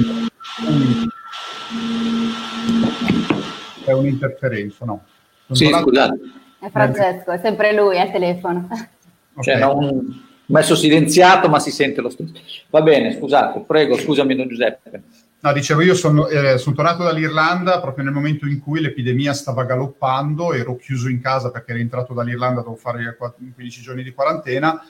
è 3.85 3.92
un'interferenza, 3.92 4.85
no? 4.85 5.04
Sono 5.47 5.57
sì, 5.57 5.83
scusate. 5.83 6.18
È 6.61 6.68
Francesco, 6.71 7.30
è 7.30 7.38
sempre 7.38 7.73
lui 7.73 7.99
al 7.99 8.11
telefono. 8.11 8.68
Okay. 8.71 9.54
C'era 9.54 9.68
un 9.68 10.26
messo 10.47 10.75
silenziato, 10.75 11.49
ma 11.49 11.59
si 11.59 11.71
sente 11.71 12.00
lo 12.00 12.11
stesso. 12.11 12.35
Va 12.68 12.83
bene, 12.83 13.16
scusate, 13.16 13.61
prego, 13.66 13.97
scusami, 13.97 14.35
Don 14.35 14.49
Giuseppe. 14.49 15.02
No, 15.40 15.52
dicevo, 15.52 15.83
io 15.83 15.95
sono, 15.95 16.26
eh, 16.26 16.59
sono, 16.59 16.75
tornato 16.75 17.04
dall'Irlanda 17.04 17.80
proprio 17.80 18.02
nel 18.02 18.12
momento 18.12 18.45
in 18.45 18.59
cui 18.61 18.80
l'epidemia 18.80 19.33
stava 19.33 19.62
galoppando, 19.62 20.52
ero 20.52 20.75
chiuso 20.75 21.09
in 21.09 21.21
casa 21.21 21.52
perché 21.52 21.71
ero 21.71 21.80
entrato 21.80 22.12
dall'Irlanda, 22.12 22.61
dovevo 22.62 22.75
fare 22.75 23.16
15 23.16 23.80
giorni 23.80 24.02
di 24.02 24.12
quarantena 24.12 24.83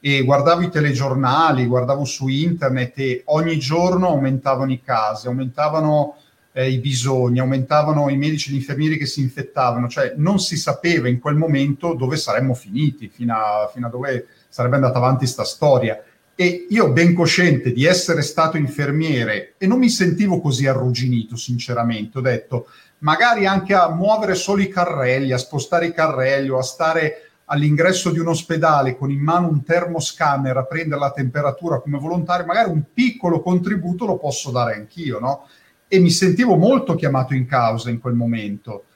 e 0.00 0.24
guardavo 0.24 0.62
i 0.62 0.70
telegiornali, 0.70 1.66
guardavo 1.66 2.04
su 2.04 2.26
internet 2.26 2.98
e 2.98 3.22
ogni 3.26 3.56
giorno 3.58 4.08
aumentavano 4.08 4.72
i 4.72 4.82
casi, 4.82 5.28
aumentavano 5.28 6.16
eh, 6.50 6.68
i 6.68 6.78
bisogni, 6.78 7.38
aumentavano 7.38 8.10
i 8.10 8.16
medici 8.16 8.50
e 8.50 8.54
gli 8.54 8.56
infermieri 8.56 8.98
che 8.98 9.06
si 9.06 9.20
infettavano, 9.20 9.86
cioè 9.86 10.14
non 10.16 10.40
si 10.40 10.56
sapeva 10.56 11.06
in 11.06 11.20
quel 11.20 11.36
momento 11.36 11.94
dove 11.94 12.16
saremmo 12.16 12.54
finiti, 12.54 13.06
fino 13.06 13.36
a, 13.36 13.70
fino 13.72 13.86
a 13.86 13.90
dove 13.90 14.26
sarebbe 14.48 14.74
andata 14.74 14.98
avanti 14.98 15.28
sta 15.28 15.44
storia 15.44 16.02
e 16.42 16.66
io 16.70 16.90
ben 16.90 17.14
cosciente 17.14 17.72
di 17.72 17.84
essere 17.84 18.20
stato 18.22 18.56
infermiere 18.56 19.54
e 19.58 19.68
non 19.68 19.78
mi 19.78 19.88
sentivo 19.88 20.40
così 20.40 20.66
arrugginito, 20.66 21.36
sinceramente, 21.36 22.18
ho 22.18 22.20
detto 22.20 22.66
magari 22.98 23.46
anche 23.46 23.74
a 23.74 23.88
muovere 23.90 24.34
solo 24.34 24.60
i 24.60 24.68
carrelli, 24.68 25.30
a 25.30 25.38
spostare 25.38 25.86
i 25.86 25.92
carrelli 25.92 26.48
o 26.48 26.58
a 26.58 26.62
stare 26.62 27.28
all'ingresso 27.44 28.10
di 28.10 28.18
un 28.18 28.26
ospedale 28.26 28.96
con 28.96 29.12
in 29.12 29.20
mano 29.20 29.48
un 29.48 29.62
termoscanner 29.62 30.56
a 30.56 30.64
prendere 30.64 31.00
la 31.00 31.12
temperatura 31.12 31.78
come 31.78 31.98
volontario, 31.98 32.44
magari 32.44 32.70
un 32.70 32.82
piccolo 32.92 33.40
contributo 33.40 34.04
lo 34.04 34.18
posso 34.18 34.50
dare 34.50 34.74
anch'io, 34.74 35.20
no? 35.20 35.46
E 35.86 36.00
mi 36.00 36.10
sentivo 36.10 36.56
molto 36.56 36.96
chiamato 36.96 37.34
in 37.34 37.46
causa 37.46 37.88
in 37.88 38.00
quel 38.00 38.14
momento. 38.14 38.86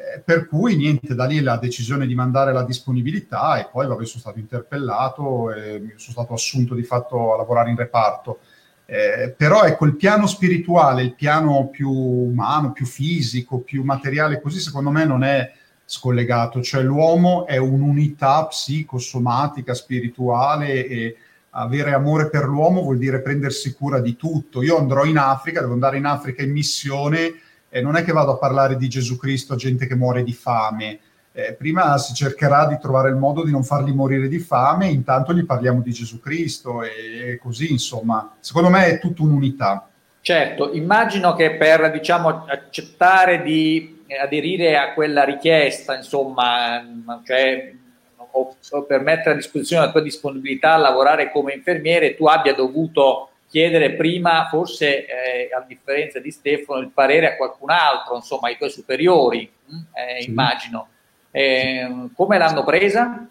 Eh, 0.00 0.20
per 0.20 0.46
cui 0.46 0.76
niente, 0.76 1.14
da 1.14 1.26
lì 1.26 1.40
la 1.40 1.58
decisione 1.58 2.06
di 2.06 2.14
mandare 2.14 2.54
la 2.54 2.64
disponibilità 2.64 3.60
e 3.60 3.68
poi 3.70 3.86
vabbè, 3.86 4.06
sono 4.06 4.20
stato 4.20 4.38
interpellato 4.38 5.52
e 5.52 5.92
sono 5.96 6.12
stato 6.12 6.32
assunto 6.32 6.74
di 6.74 6.84
fatto 6.84 7.34
a 7.34 7.36
lavorare 7.36 7.68
in 7.68 7.76
reparto. 7.76 8.38
Eh, 8.86 9.34
però 9.36 9.64
ecco, 9.64 9.84
il 9.84 9.96
piano 9.96 10.26
spirituale, 10.26 11.02
il 11.02 11.14
piano 11.14 11.68
più 11.68 11.90
umano, 11.90 12.72
più 12.72 12.86
fisico, 12.86 13.58
più 13.58 13.82
materiale, 13.84 14.40
così 14.40 14.58
secondo 14.58 14.90
me 14.90 15.04
non 15.04 15.22
è 15.22 15.52
scollegato, 15.84 16.62
cioè 16.62 16.82
l'uomo 16.82 17.46
è 17.46 17.58
un'unità 17.58 18.46
psicosomatica, 18.46 19.74
spirituale 19.74 20.86
e 20.86 21.16
avere 21.50 21.92
amore 21.92 22.30
per 22.30 22.44
l'uomo 22.44 22.82
vuol 22.82 22.96
dire 22.96 23.20
prendersi 23.20 23.74
cura 23.74 24.00
di 24.00 24.16
tutto. 24.16 24.62
Io 24.62 24.78
andrò 24.78 25.04
in 25.04 25.18
Africa, 25.18 25.60
devo 25.60 25.74
andare 25.74 25.98
in 25.98 26.06
Africa 26.06 26.42
in 26.42 26.52
missione 26.52 27.34
eh, 27.70 27.80
non 27.80 27.96
è 27.96 28.04
che 28.04 28.12
vado 28.12 28.32
a 28.32 28.38
parlare 28.38 28.76
di 28.76 28.88
Gesù 28.88 29.16
Cristo 29.16 29.54
a 29.54 29.56
gente 29.56 29.86
che 29.86 29.94
muore 29.94 30.22
di 30.22 30.32
fame. 30.32 30.98
Eh, 31.32 31.54
prima 31.54 31.96
si 31.96 32.12
cercherà 32.12 32.66
di 32.66 32.76
trovare 32.80 33.08
il 33.08 33.14
modo 33.14 33.44
di 33.44 33.52
non 33.52 33.62
farli 33.62 33.94
morire 33.94 34.26
di 34.26 34.40
fame, 34.40 34.88
intanto 34.88 35.32
gli 35.32 35.46
parliamo 35.46 35.80
di 35.80 35.92
Gesù 35.92 36.18
Cristo 36.18 36.82
e, 36.82 37.38
così, 37.40 37.70
insomma, 37.70 38.34
secondo 38.40 38.68
me 38.68 38.86
è 38.86 38.98
tutta 38.98 39.22
un'unità. 39.22 39.88
Certo, 40.20 40.72
immagino 40.72 41.34
che 41.34 41.52
per 41.52 41.92
diciamo, 41.92 42.44
accettare 42.46 43.42
di 43.42 44.02
aderire 44.20 44.76
a 44.76 44.92
quella 44.92 45.22
richiesta, 45.22 45.96
insomma, 45.96 46.82
cioè, 47.24 47.72
o, 48.16 48.56
o 48.70 48.82
per 48.82 49.00
mettere 49.00 49.30
a 49.30 49.36
disposizione 49.36 49.86
la 49.86 49.92
tua 49.92 50.02
disponibilità 50.02 50.74
a 50.74 50.78
lavorare 50.78 51.30
come 51.30 51.54
infermiere, 51.54 52.16
tu 52.16 52.26
abbia 52.26 52.54
dovuto 52.54 53.29
chiedere 53.50 53.94
prima, 53.94 54.46
forse 54.48 55.06
eh, 55.06 55.50
a 55.52 55.64
differenza 55.66 56.20
di 56.20 56.30
Stefano, 56.30 56.78
il 56.78 56.90
parere 56.94 57.32
a 57.32 57.36
qualcun 57.36 57.70
altro, 57.70 58.14
insomma 58.14 58.46
ai 58.46 58.56
tuoi 58.56 58.70
superiori, 58.70 59.50
mm, 59.50 59.78
eh, 59.92 60.22
sì. 60.22 60.30
immagino. 60.30 60.88
Eh, 61.32 62.08
come 62.14 62.38
l'hanno 62.38 62.62
presa? 62.62 63.26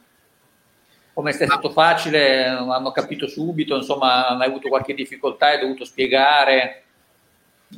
Come 1.13 1.29
è 1.29 1.33
stato 1.33 1.69
facile? 1.69 2.45
Hanno 2.45 2.91
capito 2.91 3.27
subito? 3.27 3.77
Insomma, 3.77 4.27
hai 4.27 4.47
avuto 4.47 4.67
qualche 4.67 4.93
difficoltà? 4.93 5.47
Hai 5.47 5.59
dovuto 5.61 5.85
spiegare? 5.85 6.83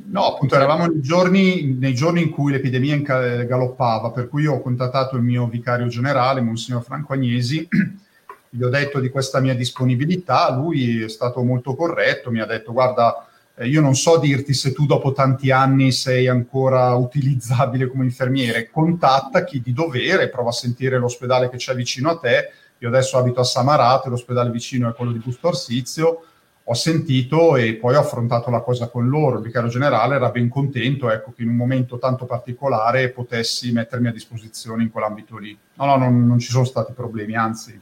No, 0.05 0.25
appunto, 0.25 0.55
eravamo 0.55 0.88
nei 0.88 1.01
giorni, 1.01 1.77
nei 1.77 1.93
giorni 1.93 2.21
in 2.24 2.29
cui 2.31 2.51
l'epidemia 2.51 2.98
galoppava, 3.45 4.12
per 4.12 4.29
cui 4.29 4.48
ho 4.48 4.62
contattato 4.62 5.15
il 5.15 5.21
mio 5.21 5.48
vicario 5.48 5.88
generale, 5.88 6.41
Monsignor 6.41 6.83
Franco 6.83 7.13
Agnesi, 7.13 7.67
gli 8.51 8.62
ho 8.62 8.70
detto 8.70 9.00
di 9.00 9.10
questa 9.10 9.39
mia 9.39 9.55
disponibilità, 9.55 10.53
lui 10.53 11.03
è 11.03 11.10
stato 11.10 11.41
molto 11.41 11.74
corretto, 11.74 12.29
mi 12.31 12.41
ha 12.41 12.46
detto 12.46 12.74
guarda, 12.74 13.27
eh, 13.55 13.67
io 13.67 13.81
non 13.81 13.96
so 13.96 14.20
dirti 14.20 14.53
se 14.53 14.74
tu 14.74 14.86
dopo 14.86 15.13
tanti 15.13 15.51
anni 15.51 15.91
sei 15.91 16.27
ancora 16.27 16.93
utilizzabile 16.96 17.88
come 17.88 18.03
infermiere, 18.03 18.70
contatta 18.70 19.43
chi 19.43 19.62
di 19.62 19.74
dovere, 19.74 20.29
prova 20.29 20.50
a 20.50 20.53
sentire 20.53 20.98
l'ospedale 20.98 21.50
che 21.50 21.58
c'è 21.58 21.74
vicino 21.74 22.10
a 22.10 22.17
te 22.17 22.51
io 22.81 22.88
adesso 22.88 23.17
abito 23.20 23.39
a 23.39 23.43
Samarate, 23.43 24.10
l'ospedale 24.10 24.50
vicino 24.50 24.89
è 24.89 24.96
quello 24.96 25.12
di 25.12 25.20
Busto 25.20 25.50
Arsizio, 25.50 26.24
ho 26.63 26.74
sentito 26.74 27.55
e 27.55 27.75
poi 27.75 27.93
ho 27.93 28.00
affrontato 28.00 28.50
la 28.50 28.62
cosa 28.62 28.88
con 28.88 29.08
loro. 29.08 29.38
Il 29.38 29.43
vicario 29.43 29.70
generale 29.70 30.15
era 30.15 30.29
ben 30.29 30.50
contento 30.50 31.12
ecco, 31.12 31.31
che 31.31 31.43
in 31.43 31.50
un 31.50 31.55
momento 31.55 32.00
tanto 32.00 32.25
particolare 32.25 33.10
potessi 33.10 33.72
mettermi 33.72 34.08
a 34.08 34.12
disposizione 34.12 34.81
in 34.81 34.89
quell'ambito 34.89 35.38
lì. 35.38 35.55
No, 35.75 35.86
no, 35.86 35.98
non, 35.98 36.25
non 36.25 36.39
ci 36.39 36.50
sono 36.50 36.65
stati 36.65 36.91
problemi, 36.93 37.36
anzi. 37.36 37.79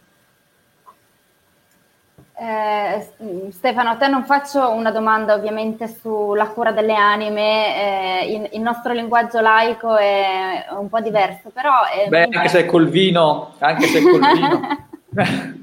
Eh, 2.41 3.49
Stefano, 3.51 3.89
a 3.89 3.95
te 3.97 4.07
non 4.07 4.23
faccio 4.23 4.69
una 4.69 4.91
domanda 4.91 5.33
ovviamente 5.33 5.89
sulla 5.89 6.47
cura 6.47 6.71
delle 6.71 6.95
anime, 6.95 8.21
eh, 8.21 8.33
il, 8.33 8.49
il, 8.53 8.61
nostro 8.61 8.93
linguaggio 8.93 9.41
laico 9.41 9.97
è 9.97 10.67
un 10.69 10.87
po' 10.87 11.01
diverso, 11.01 11.49
però... 11.49 11.83
È 11.83 12.07
Beh, 12.07 12.29
anche 12.31 12.47
se 12.47 12.59
è 12.61 12.65
col 12.65 12.87
vino, 12.87 13.55
anche 13.59 13.87
se 13.87 13.99
è 13.99 14.01
col 14.01 14.21
vino. 14.21 14.61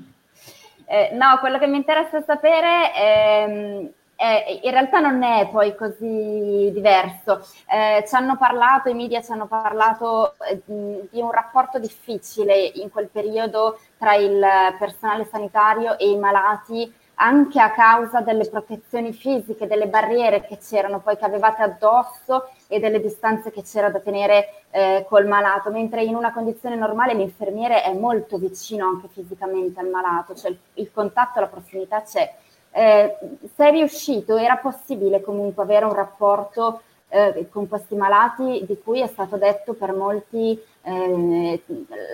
eh, 0.85 1.11
no, 1.15 1.39
quello 1.41 1.59
che 1.59 1.67
mi 1.67 1.79
interessa 1.79 2.21
sapere 2.21 2.93
è, 2.93 3.89
è, 4.17 4.61
in 4.63 4.71
realtà 4.71 4.99
non 4.99 5.23
è 5.23 5.49
poi 5.49 5.77
così 5.77 6.71
diverso. 6.73 7.47
Eh, 7.71 8.05
ci 8.09 8.15
hanno 8.15 8.37
parlato, 8.37 8.89
i 8.89 8.95
media 8.95 9.23
ci 9.23 9.31
hanno 9.31 9.47
parlato 9.47 10.35
eh, 10.49 10.63
di 10.67 11.21
un 11.21 11.31
rapporto 11.31 11.79
difficile 11.79 12.57
in 12.75 12.91
quel 12.91 13.09
periodo 13.09 13.79
tra 13.99 14.15
il 14.15 14.45
personale 14.79 15.27
sanitario 15.31 15.99
e 15.99 16.11
i 16.11 16.19
malati 16.19 16.93
anche 17.17 17.61
a 17.61 17.71
causa 17.71 18.21
delle 18.21 18.49
protezioni 18.49 19.13
fisiche, 19.13 19.67
delle 19.67 19.87
barriere 19.87 20.43
che 20.43 20.59
c'erano 20.59 21.01
poi 21.01 21.17
che 21.17 21.25
avevate 21.25 21.63
addosso 21.63 22.51
e 22.67 22.79
delle 22.79 23.01
distanze 23.01 23.51
che 23.51 23.63
c'era 23.63 23.91
da 23.91 24.01
tenere 24.01 24.65
eh, 24.71 25.07
col 25.09 25.27
malato, 25.27 25.71
mentre 25.71 26.03
in 26.03 26.15
una 26.15 26.33
condizione 26.33 26.77
normale 26.77 27.15
l'infermiere 27.15 27.83
è 27.83 27.93
molto 27.95 28.37
vicino 28.37 28.87
anche 28.87 29.09
fisicamente 29.09 29.81
al 29.81 29.89
malato, 29.89 30.35
cioè 30.35 30.51
il, 30.51 30.59
il 30.75 30.91
contatto, 30.93 31.41
la 31.41 31.47
prossimità 31.47 32.03
c'è. 32.03 32.35
Eh, 32.77 33.17
sei 33.55 33.71
riuscito, 33.71 34.37
era 34.37 34.59
possibile 34.59 35.23
comunque 35.23 35.63
avere 35.63 35.87
un 35.87 35.95
rapporto 35.95 36.83
eh, 37.09 37.49
con 37.51 37.69
questi 37.69 37.95
malati 37.95 38.67
di 38.67 38.79
cui 38.85 39.01
è 39.01 39.07
stato 39.07 39.39
detto 39.39 39.73
per 39.73 39.95
molti 39.95 40.63
eh, 40.83 41.63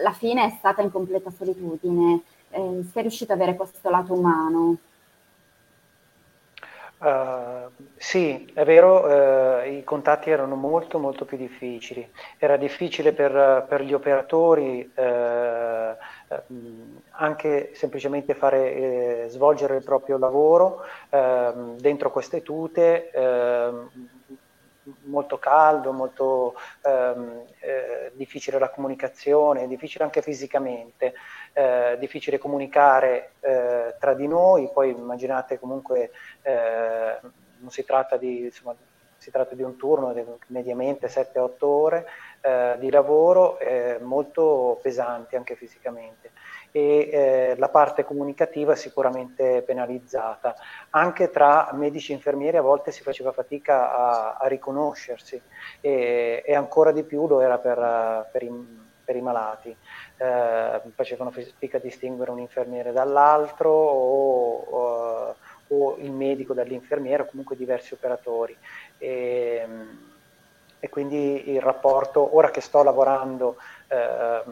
la 0.05 0.13
fine 0.13 0.45
è 0.45 0.55
stata 0.59 0.81
in 0.81 0.93
completa 0.93 1.33
solitudine. 1.37 2.23
Eh, 2.51 2.85
sei 2.93 3.03
riuscito 3.03 3.33
ad 3.33 3.41
avere 3.41 3.57
questo 3.57 3.91
lato 3.91 4.13
umano? 4.13 4.77
Uh, 7.03 7.69
sì, 7.97 8.49
è 8.55 8.65
vero, 8.65 9.05
uh, 9.05 9.69
i 9.69 9.83
contatti 9.83 10.31
erano 10.31 10.55
molto 10.55 11.01
molto 11.01 11.25
più 11.25 11.37
difficili. 11.37 12.09
Era 12.39 12.57
difficile 12.57 13.13
per, 13.13 13.67
per 13.69 13.83
gli 13.83 13.93
operatori 13.93 14.89
uh, 14.95 15.97
anche 17.11 17.71
semplicemente 17.75 18.35
fare, 18.35 18.75
eh, 18.75 19.25
svolgere 19.29 19.77
il 19.77 19.85
proprio 19.85 20.19
lavoro 20.19 20.85
ehm, 21.11 21.79
dentro 21.79 22.11
queste 22.11 22.43
tute 22.43 23.11
ehm, 23.11 23.91
molto 25.05 25.39
caldo, 25.39 25.93
molto 25.93 26.55
ehm, 26.83 27.45
eh, 27.61 28.13
difficile 28.15 28.59
la 28.59 28.71
comunicazione, 28.71 29.69
difficile 29.69 30.05
anche 30.05 30.23
fisicamente, 30.23 31.15
eh, 31.53 31.97
difficile 31.99 32.39
comunicare 32.39 33.33
eh, 33.41 33.95
tra 33.99 34.15
di 34.15 34.27
noi, 34.27 34.71
poi 34.73 34.91
immaginate 34.91 35.59
comunque 35.59 36.11
eh, 36.43 37.19
non 37.59 37.71
si 37.71 37.85
tratta 37.85 38.17
di, 38.17 38.45
insomma, 38.45 38.75
si 39.23 39.31
tratta 39.31 39.55
di 39.55 39.63
un 39.63 39.77
turno 39.77 40.13
di 40.13 40.25
mediamente 40.49 41.07
7-8 41.07 41.51
ore 41.61 42.07
eh, 42.41 42.75
di 42.81 42.91
lavoro 42.91 43.57
molto 44.01 44.81
pesanti 44.83 45.37
anche 45.37 45.55
fisicamente 45.55 46.33
e 46.73 47.09
eh, 47.13 47.55
la 47.59 47.69
parte 47.69 48.03
comunicativa 48.03 48.73
è 48.73 48.77
sicuramente 48.77 49.63
penalizzata. 49.63 50.57
Anche 50.91 51.31
tra 51.31 51.71
medici 51.75 52.13
e 52.13 52.15
infermieri 52.15 52.57
a 52.57 52.63
volte 52.63 52.91
si 52.91 53.03
faceva 53.03 53.31
fatica 53.31 53.95
a, 53.95 54.37
a 54.41 54.47
riconoscersi 54.49 55.41
e, 55.81 56.43
e, 56.45 56.55
ancora 56.55 56.91
di 56.91 57.05
più 57.05 57.29
lo 57.29 57.41
era 57.43 57.59
per, 57.59 58.29
per, 58.33 58.43
i, 58.43 58.51
per 59.05 59.17
i, 59.17 59.21
malati. 59.21 59.77
Eh, 60.17 60.81
facevano 60.95 61.31
fatica 61.31 61.77
a 61.77 61.81
distinguere 61.81 62.31
un 62.31 62.39
infermiere 62.39 62.91
dall'altro 62.91 63.71
o, 63.71 64.57
o, 64.57 65.35
o 65.73 65.97
il 65.99 66.13
medico 66.13 66.55
dall'infermiere 66.55 67.23
o 67.23 67.27
comunque 67.27 67.57
diversi 67.57 67.95
operatori. 67.95 68.57
E, 68.99 69.67
e 70.79 70.89
quindi 70.89 71.51
il 71.51 71.61
rapporto, 71.61 72.37
ora 72.37 72.51
che 72.51 72.61
sto 72.61 72.83
lavorando 72.83 73.57
eh, 73.89 74.43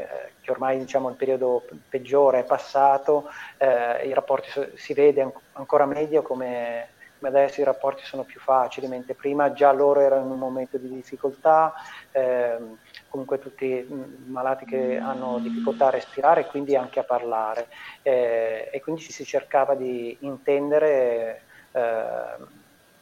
eh, 0.00 0.32
che 0.40 0.50
ormai 0.50 0.78
diciamo, 0.78 1.08
il 1.10 1.16
periodo 1.16 1.66
peggiore 1.88 2.40
è 2.40 2.44
passato, 2.44 3.28
eh, 3.58 4.06
i 4.06 4.14
rapporti 4.14 4.48
si 4.74 4.94
vede 4.94 5.20
an- 5.22 5.32
ancora 5.52 5.84
meglio 5.86 6.22
come, 6.22 6.90
come, 7.18 7.28
adesso 7.30 7.60
i 7.60 7.64
rapporti 7.64 8.04
sono 8.04 8.24
più 8.24 8.40
facili, 8.40 8.88
mentre 8.88 9.14
prima 9.14 9.52
già 9.52 9.72
loro 9.72 10.00
erano 10.00 10.24
in 10.24 10.30
un 10.32 10.38
momento 10.38 10.78
di 10.78 10.88
difficoltà, 10.88 11.72
ehm, 12.12 12.78
comunque 13.10 13.40
tutti 13.40 13.66
i 13.66 13.86
malati 14.26 14.64
che 14.64 14.96
hanno 14.96 15.40
difficoltà 15.40 15.88
a 15.88 15.90
respirare 15.90 16.42
e 16.42 16.46
quindi 16.46 16.76
anche 16.76 17.00
a 17.00 17.04
parlare. 17.04 17.66
Eh, 18.02 18.70
e 18.72 18.80
quindi 18.80 19.02
si 19.02 19.24
cercava 19.24 19.74
di 19.74 20.16
intendere 20.20 21.42
eh, 21.72 22.58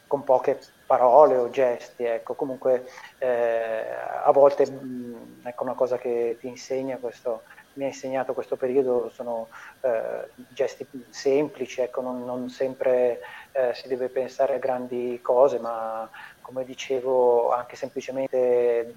con 0.07 0.25
poche 0.25 0.59
parole 0.87 1.37
o 1.37 1.51
gesti, 1.51 2.05
ecco, 2.05 2.35
comunque 2.35 2.87
eh, 3.19 3.85
a 4.25 4.33
volte 4.33 4.69
mh, 4.69 5.43
ecco 5.45 5.63
una 5.63 5.75
cosa 5.75 5.99
che 5.99 6.39
ti 6.41 6.49
insegna 6.49 6.97
questo, 6.97 7.43
mi 7.75 7.85
ha 7.85 7.89
insegnato 7.89 8.33
questo 8.33 8.57
periodo 8.57 9.11
sono 9.11 9.49
eh, 9.83 10.31
gesti 10.49 10.89
semplici, 11.11 11.83
ecco, 11.83 12.01
non, 12.01 12.25
non 12.25 12.49
sempre 12.49 13.21
eh, 13.53 13.75
si 13.75 13.87
deve 13.87 14.09
pensare 14.09 14.55
a 14.55 14.59
grandi 14.59 15.21
cose, 15.23 15.59
ma 15.59 16.09
come 16.41 16.65
dicevo 16.65 17.53
anche 17.53 17.77
semplicemente 17.77 18.95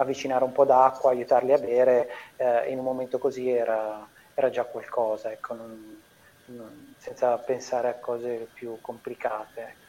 avvicinare 0.00 0.44
un 0.44 0.52
po' 0.52 0.64
d'acqua, 0.64 1.10
aiutarli 1.10 1.52
a 1.52 1.58
bere, 1.58 2.08
eh, 2.36 2.70
in 2.70 2.78
un 2.78 2.84
momento 2.84 3.18
così 3.18 3.48
era, 3.48 4.06
era 4.34 4.50
già 4.50 4.64
qualcosa, 4.64 5.30
ecco, 5.32 5.54
non, 5.54 6.00
non, 6.46 6.94
senza 6.98 7.36
pensare 7.38 7.88
a 7.88 7.94
cose 7.94 8.48
più 8.52 8.78
complicate. 8.80 9.86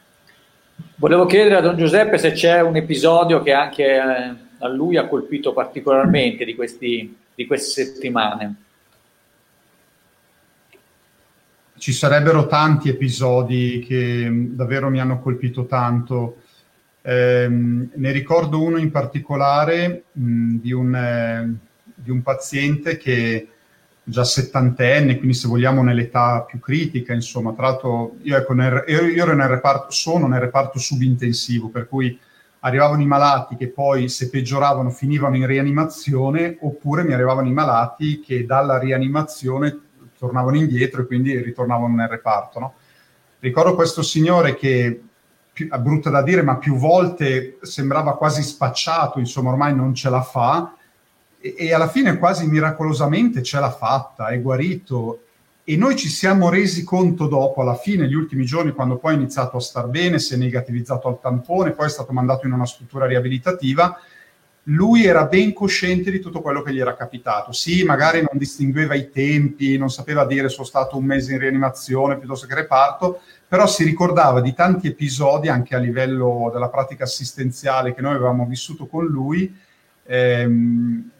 Volevo 0.96 1.26
chiedere 1.26 1.56
a 1.56 1.60
Don 1.60 1.76
Giuseppe 1.76 2.18
se 2.18 2.32
c'è 2.32 2.60
un 2.60 2.76
episodio 2.76 3.42
che 3.42 3.52
anche 3.52 3.84
eh, 3.84 4.34
a 4.58 4.68
lui 4.68 4.96
ha 4.96 5.06
colpito 5.06 5.52
particolarmente 5.52 6.44
di, 6.44 6.54
questi, 6.54 7.16
di 7.34 7.46
queste 7.46 7.84
settimane. 7.84 8.54
Ci 11.76 11.92
sarebbero 11.92 12.46
tanti 12.46 12.88
episodi 12.88 13.84
che 13.86 14.28
mm, 14.28 14.54
davvero 14.54 14.90
mi 14.90 15.00
hanno 15.00 15.20
colpito 15.20 15.66
tanto. 15.66 16.42
Eh, 17.02 17.48
ne 17.48 18.12
ricordo 18.12 18.62
uno 18.62 18.76
in 18.76 18.90
particolare 18.90 20.04
mh, 20.12 20.56
di, 20.56 20.72
un, 20.72 20.94
eh, 20.94 21.54
di 21.94 22.10
un 22.10 22.22
paziente 22.22 22.96
che 22.96 23.48
già 24.02 24.24
settantenne, 24.24 25.16
quindi 25.16 25.34
se 25.34 25.48
vogliamo 25.48 25.82
nell'età 25.82 26.42
più 26.42 26.58
critica, 26.58 27.12
insomma, 27.12 27.52
tra 27.52 27.68
l'altro 27.68 28.16
io, 28.22 28.36
ecco, 28.36 28.52
nel, 28.54 28.84
io, 28.88 29.02
io 29.02 29.22
ero 29.22 29.34
nel 29.34 29.48
reparto, 29.48 29.90
sono 29.90 30.26
nel 30.26 30.40
reparto 30.40 30.78
subintensivo, 30.78 31.68
per 31.68 31.88
cui 31.88 32.18
arrivavano 32.60 33.02
i 33.02 33.06
malati 33.06 33.56
che 33.56 33.68
poi 33.68 34.08
se 34.08 34.28
peggioravano 34.28 34.90
finivano 34.90 35.36
in 35.36 35.46
rianimazione, 35.46 36.58
oppure 36.60 37.04
mi 37.04 37.12
arrivavano 37.12 37.48
i 37.48 37.52
malati 37.52 38.20
che 38.20 38.44
dalla 38.44 38.78
rianimazione 38.78 39.78
tornavano 40.18 40.56
indietro 40.56 41.02
e 41.02 41.06
quindi 41.06 41.40
ritornavano 41.40 41.94
nel 41.94 42.08
reparto. 42.08 42.58
No? 42.58 42.74
Ricordo 43.38 43.74
questo 43.74 44.02
signore 44.02 44.54
che, 44.54 45.02
più, 45.66 45.78
brutta 45.78 46.10
da 46.10 46.22
dire, 46.22 46.42
ma 46.42 46.56
più 46.56 46.76
volte 46.76 47.58
sembrava 47.62 48.16
quasi 48.16 48.42
spacciato, 48.42 49.18
insomma 49.18 49.50
ormai 49.50 49.74
non 49.74 49.94
ce 49.94 50.08
la 50.08 50.22
fa, 50.22 50.74
e, 51.40 51.72
alla 51.72 51.88
fine 51.88 52.18
quasi 52.18 52.46
miracolosamente 52.46 53.42
ce 53.42 53.58
l'ha 53.60 53.70
fatta, 53.70 54.28
è 54.28 54.40
guarito. 54.40 55.24
E 55.64 55.76
noi 55.76 55.96
ci 55.96 56.08
siamo 56.08 56.48
resi 56.48 56.82
conto 56.84 57.26
dopo, 57.26 57.60
alla 57.60 57.76
fine, 57.76 58.08
gli 58.08 58.14
ultimi 58.14 58.44
giorni, 58.44 58.72
quando 58.72 58.96
poi 58.96 59.12
ha 59.12 59.16
iniziato 59.16 59.56
a 59.56 59.60
star 59.60 59.86
bene, 59.86 60.18
si 60.18 60.34
è 60.34 60.36
negativizzato 60.36 61.08
al 61.08 61.20
tampone, 61.20 61.72
poi 61.72 61.86
è 61.86 61.90
stato 61.90 62.12
mandato 62.12 62.46
in 62.46 62.52
una 62.52 62.66
struttura 62.66 63.06
riabilitativa, 63.06 63.96
lui 64.64 65.04
era 65.04 65.24
ben 65.24 65.52
cosciente 65.52 66.10
di 66.10 66.20
tutto 66.20 66.40
quello 66.40 66.62
che 66.62 66.72
gli 66.72 66.80
era 66.80 66.94
capitato. 66.94 67.52
Sì, 67.52 67.84
magari 67.84 68.18
non 68.20 68.38
distingueva 68.38 68.94
i 68.94 69.10
tempi, 69.10 69.78
non 69.78 69.90
sapeva 69.90 70.26
dire 70.26 70.48
sono 70.48 70.66
stato 70.66 70.96
un 70.96 71.04
mese 71.04 71.32
in 71.32 71.38
rianimazione 71.38 72.18
piuttosto 72.18 72.46
che 72.46 72.54
reparto, 72.54 73.20
però 73.50 73.66
si 73.66 73.82
ricordava 73.82 74.40
di 74.40 74.54
tanti 74.54 74.86
episodi 74.86 75.48
anche 75.48 75.74
a 75.74 75.80
livello 75.80 76.50
della 76.52 76.68
pratica 76.68 77.02
assistenziale 77.02 77.92
che 77.92 78.00
noi 78.00 78.14
avevamo 78.14 78.46
vissuto 78.46 78.86
con 78.86 79.04
lui, 79.04 79.52
ehm, 80.04 81.10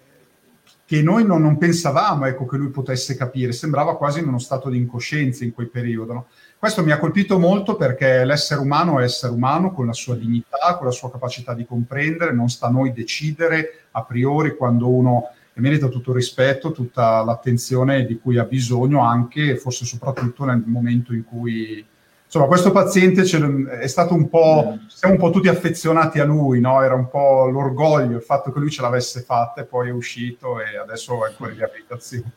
che 0.87 1.03
noi 1.03 1.27
non, 1.27 1.43
non 1.43 1.59
pensavamo 1.59 2.27
ecco, 2.27 2.47
che 2.47 2.57
lui 2.57 2.69
potesse 2.69 3.16
capire, 3.16 3.51
sembrava 3.51 3.97
quasi 3.97 4.21
in 4.21 4.29
uno 4.29 4.38
stato 4.38 4.69
di 4.69 4.77
incoscienza 4.77 5.43
in 5.43 5.53
quel 5.53 5.71
periodo. 5.71 6.12
No? 6.12 6.27
Questo 6.57 6.85
mi 6.85 6.93
ha 6.93 7.01
colpito 7.01 7.37
molto 7.40 7.75
perché 7.75 8.25
l'essere 8.25 8.61
umano 8.61 9.01
è 9.01 9.03
essere 9.03 9.33
umano 9.33 9.73
con 9.73 9.87
la 9.87 9.93
sua 9.93 10.14
dignità, 10.14 10.77
con 10.77 10.87
la 10.87 10.93
sua 10.93 11.11
capacità 11.11 11.53
di 11.53 11.66
comprendere, 11.66 12.33
non 12.33 12.49
sta 12.49 12.69
a 12.69 12.71
noi 12.71 12.93
decidere 12.93 13.87
a 13.90 14.05
priori 14.05 14.57
quando 14.57 14.88
uno 14.88 15.31
merita 15.55 15.88
tutto 15.88 16.11
il 16.11 16.16
rispetto, 16.19 16.71
tutta 16.71 17.25
l'attenzione 17.25 18.07
di 18.07 18.21
cui 18.21 18.38
ha 18.38 18.45
bisogno 18.45 19.01
anche 19.01 19.51
e 19.51 19.57
forse 19.57 19.85
soprattutto 19.85 20.45
nel 20.45 20.62
momento 20.64 21.12
in 21.12 21.25
cui 21.25 21.85
insomma, 22.31 22.47
questo 22.47 22.71
paziente 22.71 23.23
è 23.23 23.87
stato 23.88 24.14
un 24.14 24.29
po', 24.29 24.75
mm. 24.77 24.87
siamo 24.87 25.14
un 25.14 25.21
po' 25.21 25.31
tutti 25.31 25.49
affezionati 25.49 26.21
a 26.21 26.25
lui, 26.25 26.61
no? 26.61 26.81
Era 26.81 26.95
un 26.95 27.09
po' 27.09 27.47
l'orgoglio, 27.47 28.19
il 28.19 28.23
fatto 28.23 28.53
che 28.53 28.61
lui 28.61 28.71
ce 28.71 28.83
l'avesse 28.83 29.23
fatta 29.23 29.62
e 29.62 29.64
poi 29.64 29.88
è 29.88 29.93
uscito 29.93 30.61
e 30.61 30.77
adesso 30.79 31.27
è 31.27 31.31
ancora 31.31 31.51
in 31.51 31.57
riabilitazione. 31.57 32.31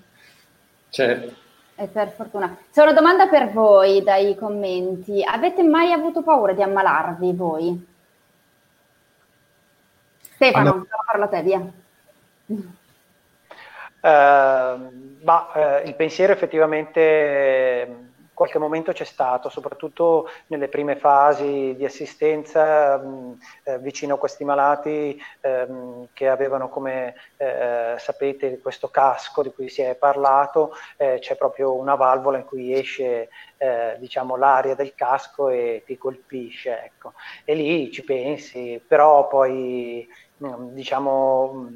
Certo. 0.90 1.36
E 1.76 1.88
per 1.88 2.12
fortuna. 2.12 2.58
C'è 2.72 2.82
una 2.82 2.94
domanda 2.94 3.28
per 3.28 3.52
voi 3.52 4.02
dai 4.02 4.36
commenti. 4.36 5.24
Avete 5.24 5.62
mai 5.62 5.92
avuto 5.92 6.24
paura 6.24 6.54
di 6.54 6.64
ammalarvi 6.64 7.34
voi? 7.34 7.88
Stefano, 10.34 10.72
allora... 10.72 10.88
parlo 11.06 11.24
a 11.26 11.28
te, 11.28 11.42
via. 11.44 11.60
Uh, 12.48 12.64
bah, 15.22 15.82
uh, 15.84 15.88
il 15.88 15.94
pensiero 15.96 16.34
effettivamente 16.34 18.12
qualche 18.34 18.60
momento 18.60 18.92
c'è 18.92 19.04
stato, 19.04 19.50
soprattutto 19.50 20.30
nelle 20.48 20.68
prime 20.68 20.96
fasi 20.96 21.76
di 21.76 21.86
assistenza 21.86 22.98
mh, 22.98 23.38
eh, 23.64 23.80
vicino 23.80 24.16
a 24.16 24.18
questi 24.18 24.44
malati 24.44 25.20
ehm, 25.42 26.08
che 26.14 26.28
avevano, 26.28 26.70
come 26.70 27.16
eh, 27.38 27.96
sapete, 27.98 28.60
questo 28.60 28.90
casco 28.90 29.44
di 29.44 29.52
cui 29.52 29.70
si 29.70 29.82
è 29.82 29.96
parlato, 29.96 30.74
eh, 30.98 31.18
c'è 31.20 31.36
proprio 31.36 31.74
una 31.76 31.96
valvola 31.96 32.38
in 32.38 32.46
cui 32.46 32.74
esce 32.74 33.30
eh, 33.58 33.96
diciamo, 34.00 34.36
l'aria 34.36 34.76
del 34.76 34.96
casco 34.96 35.50
e 35.50 35.84
ti 35.86 35.98
colpisce. 35.98 36.84
Ecco. 36.84 37.14
E 37.46 37.54
lì 37.56 37.92
ci 37.92 38.04
pensi, 38.04 38.84
però 38.86 39.28
poi 39.28 40.08
diciamo 40.38 41.70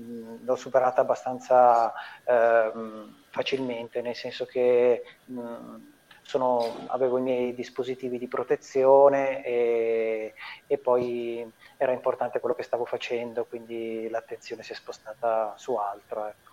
l'ho 0.43 0.56
superata 0.56 1.02
abbastanza 1.02 1.93
ehm, 2.26 3.24
facilmente, 3.30 4.02
nel 4.02 4.15
senso 4.15 4.46
che 4.46 5.04
sono, 6.28 6.86
avevo 6.88 7.18
i 7.18 7.22
miei 7.22 7.56
dispositivi 7.56 8.18
di 8.18 8.28
protezione 8.28 9.46
e, 9.46 10.34
e, 10.68 10.78
poi 10.78 11.50
era 11.78 11.94
importante 11.94 12.42
quello 12.42 12.54
che 12.54 12.63
stavo 12.63 12.84
facendo, 12.84 13.46
quindi 13.46 14.10
l'attenzione 14.10 14.62
si 14.62 14.74
è 14.74 14.76
spostata 14.76 15.54
su 15.56 15.76
altro. 15.76 16.28
Ecco. 16.28 16.52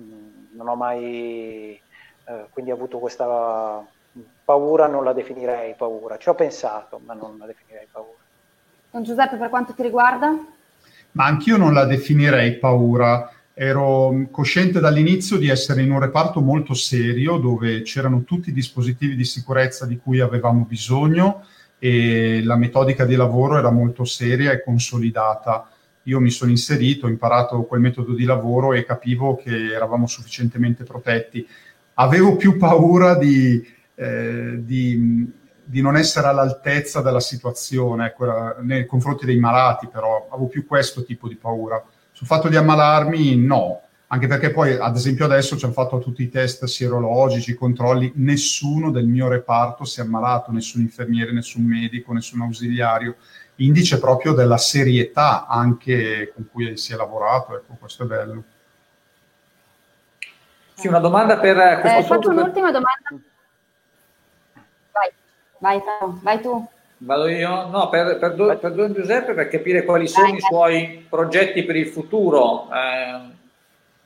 Mm, 0.00 0.56
non 0.56 0.66
ho 0.66 0.74
mai 0.74 1.80
eh, 2.24 2.46
quindi 2.50 2.72
avuto 2.72 2.98
questa 2.98 3.86
paura, 4.44 4.88
non 4.88 5.04
la 5.04 5.12
definirei 5.12 5.74
paura. 5.74 6.18
Ci 6.18 6.28
ho 6.28 6.34
pensato, 6.34 7.00
ma 7.04 7.14
non 7.14 7.38
la 7.38 7.46
definirei 7.46 7.86
paura. 7.88 8.18
Don 8.90 9.04
Giuseppe, 9.04 9.36
per 9.36 9.50
quanto 9.50 9.72
ti 9.72 9.82
riguarda? 9.82 10.36
Ma 11.12 11.26
anch'io 11.26 11.56
non 11.56 11.72
la 11.72 11.84
definirei 11.84 12.58
paura 12.58 13.30
ero 13.58 14.28
cosciente 14.30 14.80
dall'inizio 14.80 15.38
di 15.38 15.48
essere 15.48 15.80
in 15.80 15.90
un 15.90 15.98
reparto 15.98 16.42
molto 16.42 16.74
serio 16.74 17.38
dove 17.38 17.80
c'erano 17.80 18.22
tutti 18.24 18.50
i 18.50 18.52
dispositivi 18.52 19.16
di 19.16 19.24
sicurezza 19.24 19.86
di 19.86 19.96
cui 19.96 20.20
avevamo 20.20 20.66
bisogno 20.68 21.42
e 21.78 22.44
la 22.44 22.56
metodica 22.56 23.06
di 23.06 23.14
lavoro 23.14 23.56
era 23.56 23.70
molto 23.70 24.04
seria 24.04 24.52
e 24.52 24.62
consolidata. 24.62 25.70
Io 26.02 26.20
mi 26.20 26.28
sono 26.28 26.50
inserito, 26.50 27.06
ho 27.06 27.08
imparato 27.08 27.62
quel 27.62 27.80
metodo 27.80 28.12
di 28.12 28.24
lavoro 28.24 28.74
e 28.74 28.84
capivo 28.84 29.36
che 29.36 29.72
eravamo 29.72 30.06
sufficientemente 30.06 30.84
protetti. 30.84 31.48
Avevo 31.94 32.36
più 32.36 32.58
paura 32.58 33.16
di, 33.16 33.66
eh, 33.94 34.58
di, 34.58 35.32
di 35.64 35.80
non 35.80 35.96
essere 35.96 36.26
all'altezza 36.26 37.00
della 37.00 37.20
situazione 37.20 38.08
ecco, 38.08 38.56
nei 38.60 38.84
confronti 38.84 39.24
dei 39.24 39.38
malati, 39.38 39.88
però 39.90 40.28
avevo 40.30 40.48
più 40.48 40.66
questo 40.66 41.04
tipo 41.04 41.26
di 41.26 41.36
paura 41.36 41.82
sul 42.16 42.26
fatto 42.26 42.48
di 42.48 42.56
ammalarmi, 42.56 43.36
no, 43.36 43.82
anche 44.06 44.26
perché 44.26 44.50
poi, 44.50 44.72
ad 44.72 44.96
esempio, 44.96 45.26
adesso 45.26 45.54
ci 45.58 45.66
hanno 45.66 45.74
fatto 45.74 45.98
tutti 45.98 46.22
i 46.22 46.30
test 46.30 46.64
sierologici, 46.64 47.50
i 47.50 47.56
controlli, 47.56 48.10
nessuno 48.14 48.90
del 48.90 49.04
mio 49.04 49.28
reparto 49.28 49.84
si 49.84 50.00
è 50.00 50.02
ammalato, 50.02 50.50
nessun 50.50 50.80
infermiere, 50.80 51.30
nessun 51.30 51.64
medico, 51.64 52.14
nessun 52.14 52.40
ausiliario, 52.40 53.16
indice 53.56 53.98
proprio 54.00 54.32
della 54.32 54.56
serietà 54.56 55.46
anche 55.46 56.32
con 56.34 56.48
cui 56.50 56.78
si 56.78 56.94
è 56.94 56.96
lavorato, 56.96 57.54
ecco, 57.54 57.76
questo 57.78 58.04
è 58.04 58.06
bello. 58.06 58.44
Sì, 60.72 60.86
una 60.86 61.00
domanda 61.00 61.38
per 61.38 61.58
eh, 61.58 61.80
questo 61.82 61.98
eh, 61.98 62.02
Faccio 62.02 62.30
un'ultima 62.30 62.70
domanda. 62.70 63.10
Vai, 65.58 65.82
vai, 65.82 65.82
vai 66.22 66.40
tu. 66.40 66.66
Vado 66.98 67.28
io? 67.28 67.68
No, 67.68 67.90
per, 67.90 68.18
per, 68.18 68.34
do, 68.34 68.56
per 68.56 68.72
Don 68.72 68.94
Giuseppe 68.94 69.34
per 69.34 69.48
capire 69.48 69.84
quali 69.84 70.08
sono 70.08 70.34
i 70.34 70.40
suoi 70.40 71.06
progetti 71.08 71.62
per 71.64 71.76
il 71.76 71.88
futuro. 71.88 72.68
Eh, 72.72 73.34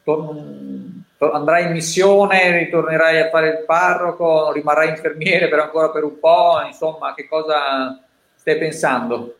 torn, 0.03 1.05
andrai 1.19 1.67
in 1.67 1.73
missione, 1.73 2.59
ritornerai 2.59 3.21
a 3.21 3.29
fare 3.31 3.49
il 3.49 3.65
parroco, 3.65 4.51
rimarrai 4.53 4.89
infermiere 4.89 5.49
per 5.49 5.61
ancora 5.61 5.91
per 5.91 6.03
un 6.03 6.19
po', 6.19 6.61
insomma, 6.67 7.15
che 7.15 7.29
cosa 7.29 8.03
stai 8.35 8.59
pensando? 8.59 9.37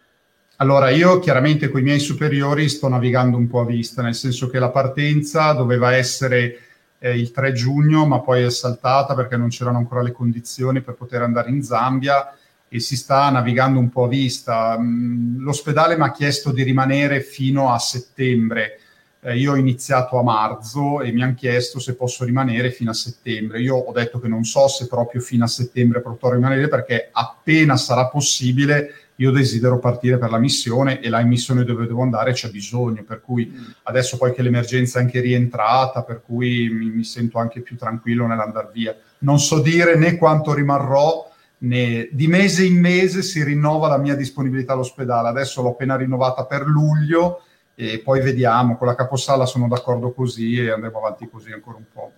Allora, 0.57 0.91
io 0.91 1.19
chiaramente 1.19 1.71
con 1.71 1.81
i 1.81 1.85
miei 1.85 1.99
superiori 1.99 2.69
sto 2.69 2.87
navigando 2.87 3.37
un 3.37 3.49
po' 3.49 3.61
a 3.61 3.65
vista, 3.65 4.03
nel 4.03 4.15
senso 4.15 4.49
che 4.49 4.61
la 4.61 4.69
partenza 4.69 5.53
doveva 5.55 5.95
essere 5.97 6.61
eh, 6.99 7.19
il 7.19 7.33
3 7.33 7.53
giugno, 7.53 8.07
ma 8.07 8.21
poi 8.21 8.45
è 8.45 8.51
saltata 8.51 9.15
perché 9.15 9.37
non 9.37 9.49
c'erano 9.49 9.79
ancora 9.79 10.03
le 10.03 10.13
condizioni 10.13 10.83
per 10.83 10.95
poter 10.95 11.23
andare 11.23 11.49
in 11.49 11.65
Zambia 11.65 12.35
e 12.73 12.79
si 12.79 12.97
sta 12.97 13.29
navigando 13.31 13.81
un 13.81 13.89
po' 13.89 14.05
a 14.05 14.09
vista. 14.09 14.79
Mm, 14.79 15.43
l'ospedale 15.43 15.97
mi 15.97 16.05
ha 16.05 16.13
chiesto 16.13 16.53
di 16.53 16.63
rimanere 16.63 17.21
fino 17.21 17.73
a 17.73 17.79
settembre. 17.81 18.79
Eh, 19.23 19.37
io 19.37 19.53
ho 19.53 19.57
iniziato 19.57 20.21
a 20.21 20.23
marzo 20.23 21.01
e 21.01 21.11
mi 21.11 21.21
hanno 21.21 21.35
chiesto 21.35 21.81
se 21.81 21.97
posso 21.97 22.25
rimanere 22.25 22.71
fino 22.71 22.91
a 22.91 22.95
settembre. 22.95 23.61
Io 23.61 23.75
ho 23.75 23.93
detto 23.93 24.21
che 24.21 24.29
non 24.29 24.45
so 24.45 24.69
se 24.69 24.87
proprio 24.87 25.21
fino 25.21 25.43
a 25.43 25.49
settembre 25.49 26.01
potrò 26.01 26.33
rimanere 26.33 26.69
perché 26.69 27.09
appena 27.11 27.77
sarà 27.77 28.07
possibile 28.07 28.95
io 29.17 29.33
desidero 29.33 29.79
partire 29.81 30.17
per 30.17 30.31
la 30.31 30.39
missione 30.39 31.01
e 31.01 31.11
la 31.11 31.23
missione 31.23 31.65
dove 31.65 31.87
devo 31.87 32.03
andare 32.03 32.33
c'è 32.33 32.51
bisogno, 32.51 33.03
per 33.03 33.21
cui 33.21 33.53
adesso 33.83 34.17
poi 34.17 34.33
che 34.33 34.43
l'emergenza 34.43 34.99
è 34.99 35.03
anche 35.03 35.21
rientrata, 35.21 36.05
per 36.05 36.23
cui 36.23 36.71
mi, 36.71 36.89
mi 36.89 37.05
sento 37.05 37.39
anche 37.39 37.61
più 37.61 37.77
tranquillo 37.77 38.27
nell'andare 38.27 38.71
via. 38.73 38.97
Non 39.19 39.39
so 39.39 39.61
dire 39.61 39.97
né 39.97 40.17
quanto 40.17 40.55
rimarrò, 40.55 41.30
ne, 41.63 42.09
di 42.13 42.27
mese 42.27 42.65
in 42.65 42.79
mese 42.79 43.23
si 43.23 43.43
rinnova 43.43 43.89
la 43.89 43.99
mia 43.99 44.15
disponibilità 44.15 44.73
all'ospedale. 44.73 45.29
Adesso 45.29 45.63
l'ho 45.63 45.71
appena 45.71 45.97
rinnovata 45.97 46.45
per 46.47 46.67
luglio 46.67 47.43
e 47.75 48.01
poi 48.01 48.21
vediamo. 48.21 48.77
Con 48.77 48.87
la 48.87 48.95
caposala 48.95 49.47
sono 49.47 49.69
d'accordo 49.69 50.13
così 50.13 50.59
e 50.59 50.71
andremo 50.71 50.99
avanti 50.99 51.29
così 51.29 51.53
ancora 51.53 51.77
un 51.77 51.85
po'. 51.93 52.13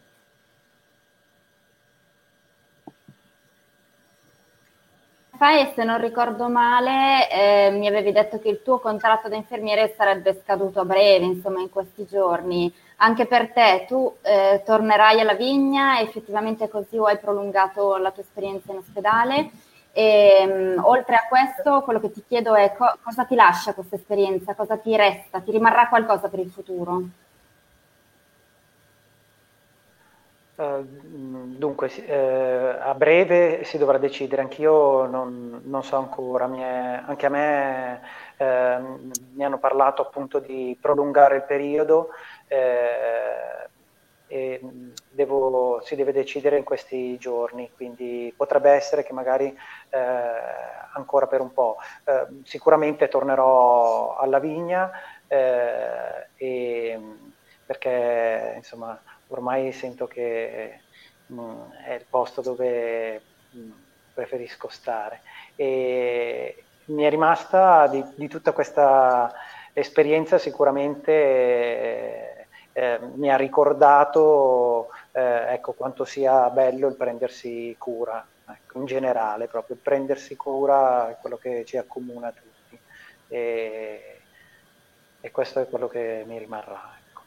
E 5.45 5.73
se 5.75 5.83
non 5.83 6.01
ricordo 6.01 6.49
male, 6.49 7.29
eh, 7.29 7.71
mi 7.73 7.89
avevi 7.89 8.13
detto 8.13 8.39
che 8.39 8.49
il 8.49 8.63
tuo 8.63 8.79
contratto 8.79 9.29
da 9.29 9.35
infermiere 9.35 9.93
sarebbe 9.97 10.41
scaduto 10.41 10.79
a 10.81 10.85
breve, 10.85 11.25
insomma, 11.25 11.61
in 11.61 11.69
questi 11.69 12.07
giorni 12.07 12.73
anche 13.03 13.27
per 13.27 13.53
te, 13.53 13.85
tu 13.89 14.17
eh, 14.23 14.63
tornerai 14.65 15.21
alla 15.21 15.35
vigna, 15.35 16.01
effettivamente 16.01 16.69
così 16.69 16.97
o 16.97 17.07
hai 17.07 17.19
prolungato 17.19 17.97
la 17.97 18.13
tua 18.13 18.23
esperienza 18.23 18.71
in 18.71 18.79
ospedale. 18.79 19.51
E, 19.93 20.75
um, 20.77 20.85
oltre 20.85 21.17
a 21.17 21.27
questo, 21.29 21.83
quello 21.83 22.01
che 22.01 22.13
ti 22.13 22.25
chiedo 22.27 22.55
è 22.55 22.73
co- 22.75 22.97
cosa 23.03 23.25
ti 23.25 23.35
lascia 23.35 23.75
questa 23.75 23.97
esperienza, 23.97 24.55
cosa 24.55 24.77
ti 24.79 24.97
resta, 24.97 25.41
ti 25.41 25.51
rimarrà 25.51 25.89
qualcosa 25.89 26.29
per 26.29 26.39
il 26.39 26.51
futuro? 26.51 27.03
Uh, 30.55 30.87
dunque, 30.87 31.89
uh, 31.89 32.89
a 32.89 32.95
breve 32.95 33.65
si 33.65 33.79
dovrà 33.79 33.99
decidere, 33.99 34.43
anch'io 34.43 35.07
non, 35.07 35.63
non 35.65 35.83
so 35.83 35.97
ancora, 35.97 36.45
è, 36.55 37.03
anche 37.07 37.27
a 37.27 37.31
me 37.31 38.01
uh, 38.37 38.45
mi 39.35 39.45
hanno 39.45 39.59
parlato 39.59 40.03
appunto 40.03 40.39
di 40.39 40.77
prolungare 40.81 41.37
il 41.37 41.45
periodo, 41.45 42.11
eh, 42.53 43.71
e 44.27 44.61
devo, 45.11 45.81
si 45.85 45.95
deve 45.95 46.13
decidere 46.13 46.57
in 46.57 46.65
questi 46.65 47.17
giorni, 47.19 47.71
quindi 47.75 48.33
potrebbe 48.37 48.71
essere 48.71 49.03
che 49.05 49.13
magari 49.13 49.55
eh, 49.91 49.99
ancora 50.95 51.27
per 51.27 51.41
un 51.41 51.53
po'. 51.53 51.77
Eh, 52.05 52.41
sicuramente 52.45 53.09
tornerò 53.09 54.17
alla 54.17 54.39
vigna 54.39 54.91
eh, 55.27 56.29
e, 56.37 57.01
perché 57.65 58.55
insomma 58.57 58.99
ormai 59.29 59.73
sento 59.73 60.07
che 60.07 60.81
mh, 61.27 61.41
mm, 61.41 61.71
è 61.87 61.93
il 61.95 62.05
posto 62.09 62.41
dove 62.41 63.21
mh, 63.51 63.59
mm, 63.59 63.71
preferisco 64.15 64.69
stare. 64.69 65.21
E 65.57 66.65
mi 66.87 67.03
è 67.03 67.11
rimasta 67.11 67.87
di, 67.87 68.03
di 68.15 68.29
tutta 68.29 68.53
questa 68.53 69.31
esperienza 69.75 70.39
sicuramente 70.39 72.32
eh, 72.73 72.99
mi 73.15 73.31
ha 73.31 73.37
ricordato 73.37 74.89
eh, 75.13 75.53
ecco, 75.55 75.73
quanto 75.73 76.05
sia 76.05 76.49
bello 76.51 76.89
il 76.89 76.95
prendersi 76.95 77.75
cura, 77.79 78.25
ecco, 78.49 78.79
in 78.79 78.87
generale 78.87 79.47
proprio 79.47 79.77
prendersi 79.81 80.37
cura 80.37 81.11
è 81.11 81.17
quello 81.21 81.37
che 81.37 81.65
ci 81.67 81.77
accomuna 81.77 82.31
tutti 82.31 82.79
e, 83.29 84.21
e 85.21 85.31
questo 85.31 85.61
è 85.61 85.69
quello 85.69 85.89
che 85.89 86.25
mi 86.27 86.39
rimarrà. 86.39 86.81
Ecco. 87.09 87.21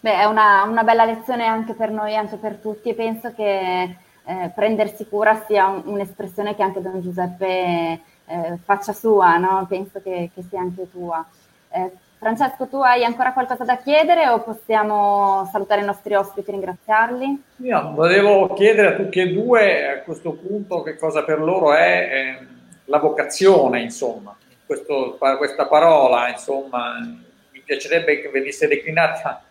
Beh, 0.00 0.20
è 0.20 0.24
una, 0.24 0.62
una, 0.64 0.84
bella 0.84 1.04
lezione 1.04 1.46
anche 1.46 1.74
per 1.74 1.90
noi, 1.90 2.16
anche 2.16 2.36
per 2.36 2.56
tutti 2.56 2.90
e 2.90 2.94
penso 2.94 3.32
che 3.34 3.96
eh, 4.24 4.50
prendersi 4.54 5.06
cura 5.08 5.44
sia 5.46 5.66
un, 5.66 5.82
un'espressione 5.84 6.54
che 6.54 6.62
anche 6.62 6.80
Don 6.80 7.00
Giuseppe 7.00 8.00
eh, 8.26 8.58
faccia 8.64 8.92
sua, 8.92 9.36
no? 9.36 9.66
penso 9.68 10.00
che, 10.00 10.30
che, 10.32 10.42
sia 10.48 10.60
anche 10.60 10.90
tua. 10.90 11.24
Eh, 11.68 11.92
Francesco, 12.24 12.68
tu 12.68 12.76
hai 12.76 13.04
ancora 13.04 13.34
qualcosa 13.34 13.64
da 13.64 13.76
chiedere 13.76 14.26
o 14.28 14.40
possiamo 14.40 15.46
salutare 15.52 15.82
i 15.82 15.84
nostri 15.84 16.14
ospiti 16.14 16.48
e 16.48 16.52
ringraziarli? 16.54 17.42
Io 17.56 17.92
volevo 17.92 18.54
chiedere 18.54 18.94
a 18.94 18.96
tutti 18.96 19.20
e 19.20 19.30
due 19.30 19.90
a 19.90 19.98
questo 19.98 20.32
punto 20.32 20.82
che 20.82 20.96
cosa 20.96 21.22
per 21.22 21.38
loro 21.38 21.74
è 21.74 22.08
eh, 22.40 22.46
la 22.86 22.96
vocazione, 22.96 23.82
insomma. 23.82 24.34
Questo, 24.64 25.18
questa 25.36 25.66
parola, 25.66 26.30
insomma, 26.30 26.98
mi 26.98 27.60
piacerebbe 27.60 28.18
che 28.22 28.30
venisse 28.30 28.68
declinata 28.68 29.42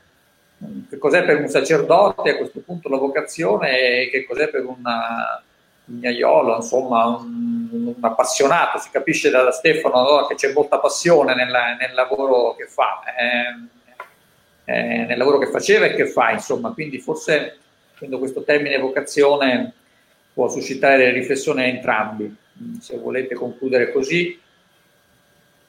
che 0.90 0.98
cos'è 0.98 1.24
per 1.26 1.42
un 1.42 1.50
sacerdote 1.50 2.32
a 2.32 2.38
questo 2.38 2.62
punto 2.66 2.90
la 2.90 2.98
vocazione 2.98 4.02
e 4.02 4.10
che 4.10 4.26
cos'è 4.26 4.48
per 4.48 4.66
una, 4.66 5.44
un 5.86 6.00
gnaiolo, 6.00 6.56
insomma, 6.56 7.06
un, 7.06 7.68
un, 7.72 7.94
appassionato. 8.02 8.78
Si 8.78 8.90
capisce 8.90 9.30
da 9.30 9.52
Stefano 9.52 10.02
no? 10.02 10.28
che 10.28 10.36
c'è 10.36 10.54
molta 10.54 10.80
passione 10.80 11.36
nella, 11.36 11.76
nel 11.76 11.94
lavoro 11.94 12.56
che 12.56 12.66
fa, 12.66 13.02
eh, 13.18 14.72
eh, 14.72 15.06
nel 15.06 15.18
lavoro 15.18 15.38
che 15.38 15.48
faceva 15.48 15.86
e 15.86 15.96
che 15.96 16.08
fa, 16.08 16.32
insomma. 16.32 16.72
Quindi 16.72 17.00
forse 17.00 17.58
prendo 17.98 18.20
questo 18.20 18.44
termine 18.44 18.78
vocazione 18.78 19.74
può 20.34 20.50
suscitare 20.50 21.12
riflessione 21.12 21.64
a 21.64 21.68
entrambi. 21.68 22.36
Se 22.80 22.98
volete 22.98 23.36
concludere 23.36 23.92
così, 23.92 24.40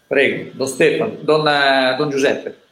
prego, 0.07 0.51
Don 0.55 0.67
Stefano, 0.67 1.17
Don, 1.21 1.43
Don 1.97 2.11
Giuseppe 2.11 2.63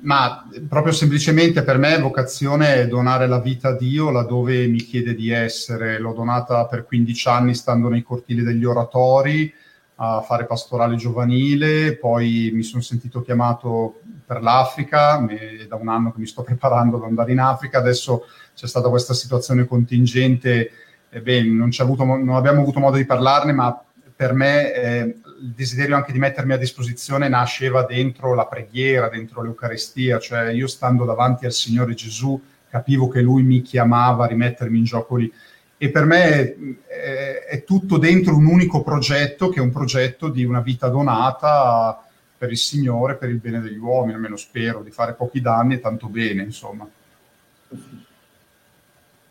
ma 0.00 0.48
proprio 0.68 0.92
semplicemente 0.92 1.62
per 1.62 1.78
me 1.78 1.98
vocazione 1.98 2.74
è 2.74 2.86
donare 2.86 3.26
la 3.26 3.40
vita 3.40 3.68
a 3.68 3.76
Dio 3.76 4.10
laddove 4.10 4.66
mi 4.66 4.78
chiede 4.78 5.14
di 5.14 5.30
essere. 5.30 5.98
L'ho 5.98 6.12
donata 6.12 6.66
per 6.66 6.84
15 6.84 7.28
anni 7.28 7.54
stando 7.54 7.88
nei 7.88 8.02
cortili 8.02 8.42
degli 8.42 8.64
oratori 8.64 9.52
a 9.96 10.20
fare 10.20 10.44
pastorale 10.44 10.96
giovanile, 10.96 11.96
poi 11.96 12.50
mi 12.52 12.62
sono 12.62 12.82
sentito 12.82 13.22
chiamato 13.22 14.00
per 14.26 14.42
l'Africa, 14.42 15.24
è 15.26 15.66
da 15.66 15.76
un 15.76 15.88
anno 15.88 16.12
che 16.12 16.20
mi 16.20 16.26
sto 16.26 16.42
preparando 16.44 16.96
ad 16.96 17.04
andare 17.04 17.32
in 17.32 17.40
Africa, 17.40 17.78
adesso 17.78 18.24
c'è 18.54 18.66
stata 18.66 18.88
questa 18.88 19.14
situazione 19.14 19.66
contingente, 19.66 20.70
e 21.08 21.20
beh, 21.22 21.44
non, 21.44 21.70
avuto, 21.78 22.04
non 22.04 22.34
abbiamo 22.34 22.60
avuto 22.60 22.80
modo 22.80 22.96
di 22.96 23.06
parlarne, 23.06 23.52
ma 23.52 23.82
per 24.14 24.34
me 24.34 24.74
eh, 24.74 25.16
il 25.40 25.52
desiderio 25.54 25.96
anche 25.96 26.12
di 26.12 26.18
mettermi 26.18 26.52
a 26.52 26.58
disposizione 26.58 27.28
nasceva 27.28 27.84
dentro 27.84 28.34
la 28.34 28.46
preghiera, 28.46 29.08
dentro 29.08 29.42
l'Eucaristia, 29.42 30.18
cioè 30.18 30.50
io 30.50 30.66
stando 30.66 31.04
davanti 31.04 31.46
al 31.46 31.52
Signore 31.52 31.94
Gesù 31.94 32.40
capivo 32.68 33.08
che 33.08 33.20
Lui 33.20 33.42
mi 33.42 33.62
chiamava 33.62 34.24
a 34.24 34.28
rimettermi 34.28 34.78
in 34.78 34.84
gioco 34.84 35.16
lì. 35.16 35.32
E 35.78 35.90
per 35.90 36.04
me 36.04 36.56
è, 36.86 37.44
è 37.48 37.64
tutto 37.64 37.98
dentro 37.98 38.36
un 38.36 38.46
unico 38.46 38.82
progetto, 38.82 39.48
che 39.48 39.58
è 39.58 39.62
un 39.62 39.72
progetto 39.72 40.28
di 40.28 40.44
una 40.44 40.60
vita 40.60 40.88
donata 40.88 42.02
per 42.38 42.50
il 42.50 42.58
Signore, 42.58 43.16
per 43.16 43.28
il 43.28 43.38
bene 43.38 43.60
degli 43.60 43.78
uomini, 43.78 44.14
almeno 44.14 44.36
spero, 44.36 44.82
di 44.82 44.90
fare 44.90 45.14
pochi 45.14 45.40
danni 45.40 45.74
e 45.74 45.80
tanto 45.80 46.08
bene, 46.08 46.42
insomma. 46.42 46.88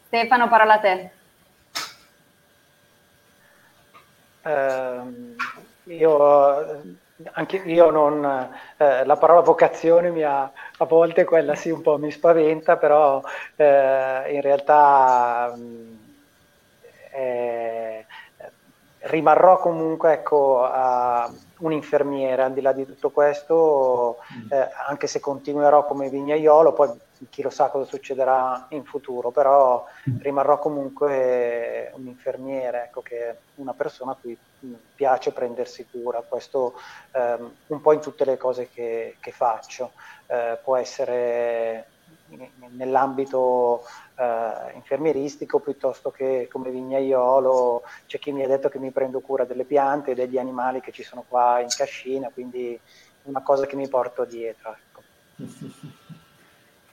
Stefano, 0.08 0.50
parola 0.50 0.74
a 0.74 0.80
te. 0.80 1.12
Uh, 4.46 5.36
io, 5.86 6.82
anche 7.32 7.58
io 7.58 7.90
non, 7.90 8.50
eh, 8.78 9.06
la 9.06 9.16
parola 9.18 9.42
vocazione 9.42 10.10
mi 10.10 10.24
ha, 10.24 10.44
a 10.78 10.86
volte 10.86 11.24
quella 11.24 11.56
sì 11.56 11.70
un 11.70 11.82
po' 11.82 11.98
mi 11.98 12.12
spaventa, 12.12 12.78
però 12.78 13.22
eh, 13.56 14.34
in 14.34 14.42
realtà 14.42 15.54
mh, 15.56 15.98
eh, 17.12 18.06
rimarrò 19.00 19.60
comunque 19.60 20.14
ecco, 20.14 20.64
a 20.64 21.32
un 21.60 21.72
infermiere, 21.72 22.44
al 22.44 22.54
di 22.54 22.62
là 22.62 22.74
di 22.74 22.86
tutto 22.86 23.12
questo, 23.12 24.18
mm. 24.34 24.52
eh, 24.52 24.70
anche 24.88 25.08
se 25.08 25.20
continuerò 25.20 25.86
come 25.86 26.10
vignaiolo, 26.10 26.74
poi 26.74 26.90
chi 27.30 27.42
lo 27.42 27.50
sa 27.50 27.70
cosa 27.70 27.86
succederà 27.86 28.68
in 28.70 28.84
futuro, 28.84 29.32
però 29.32 29.86
mm. 30.10 30.20
rimarrò 30.20 30.60
comunque 30.60 31.92
un 31.96 32.08
infermiere, 32.08 32.84
ecco, 32.86 33.02
che 33.02 33.30
è 33.30 33.36
una 33.56 33.74
persona 33.74 34.12
a 34.12 34.18
cui 34.20 34.38
piace 34.96 35.32
prendersi 35.32 35.86
cura, 35.90 36.22
questo 36.22 36.74
ehm, 37.12 37.52
un 37.68 37.82
po' 37.82 37.94
in 37.94 38.00
tutte 38.00 38.26
le 38.26 38.38
cose 38.38 38.70
che, 38.70 39.18
che 39.20 39.32
faccio, 39.32 39.92
eh, 40.28 40.58
può 40.64 40.76
essere 40.76 41.88
nell'ambito 42.72 43.84
eh, 44.16 44.74
infermieristico 44.74 45.60
piuttosto 45.60 46.12
che 46.12 46.48
come 46.52 46.72
vignaiolo, 46.72 47.84
c'è 48.08 48.18
chi 48.20 48.32
mi 48.32 48.44
ha 48.44 48.48
detto 48.48 48.70
che 48.70 48.80
mi 48.80 48.92
prendo 48.92 49.20
cura 49.20 49.46
delle 49.46 49.64
piante 49.64 50.12
e 50.12 50.16
degli 50.16 50.38
animali 50.38 50.82
che 50.82 50.92
ci 50.92 51.04
sono 51.04 51.24
qua 51.28 51.60
in 51.60 51.68
cascina, 51.70 52.30
quindi 52.34 52.80
una 53.24 53.42
cosa 53.42 53.66
che 53.66 53.76
mi 53.76 53.88
porto 53.88 54.26
dietro. 54.26 54.76
Ecco. 54.76 55.02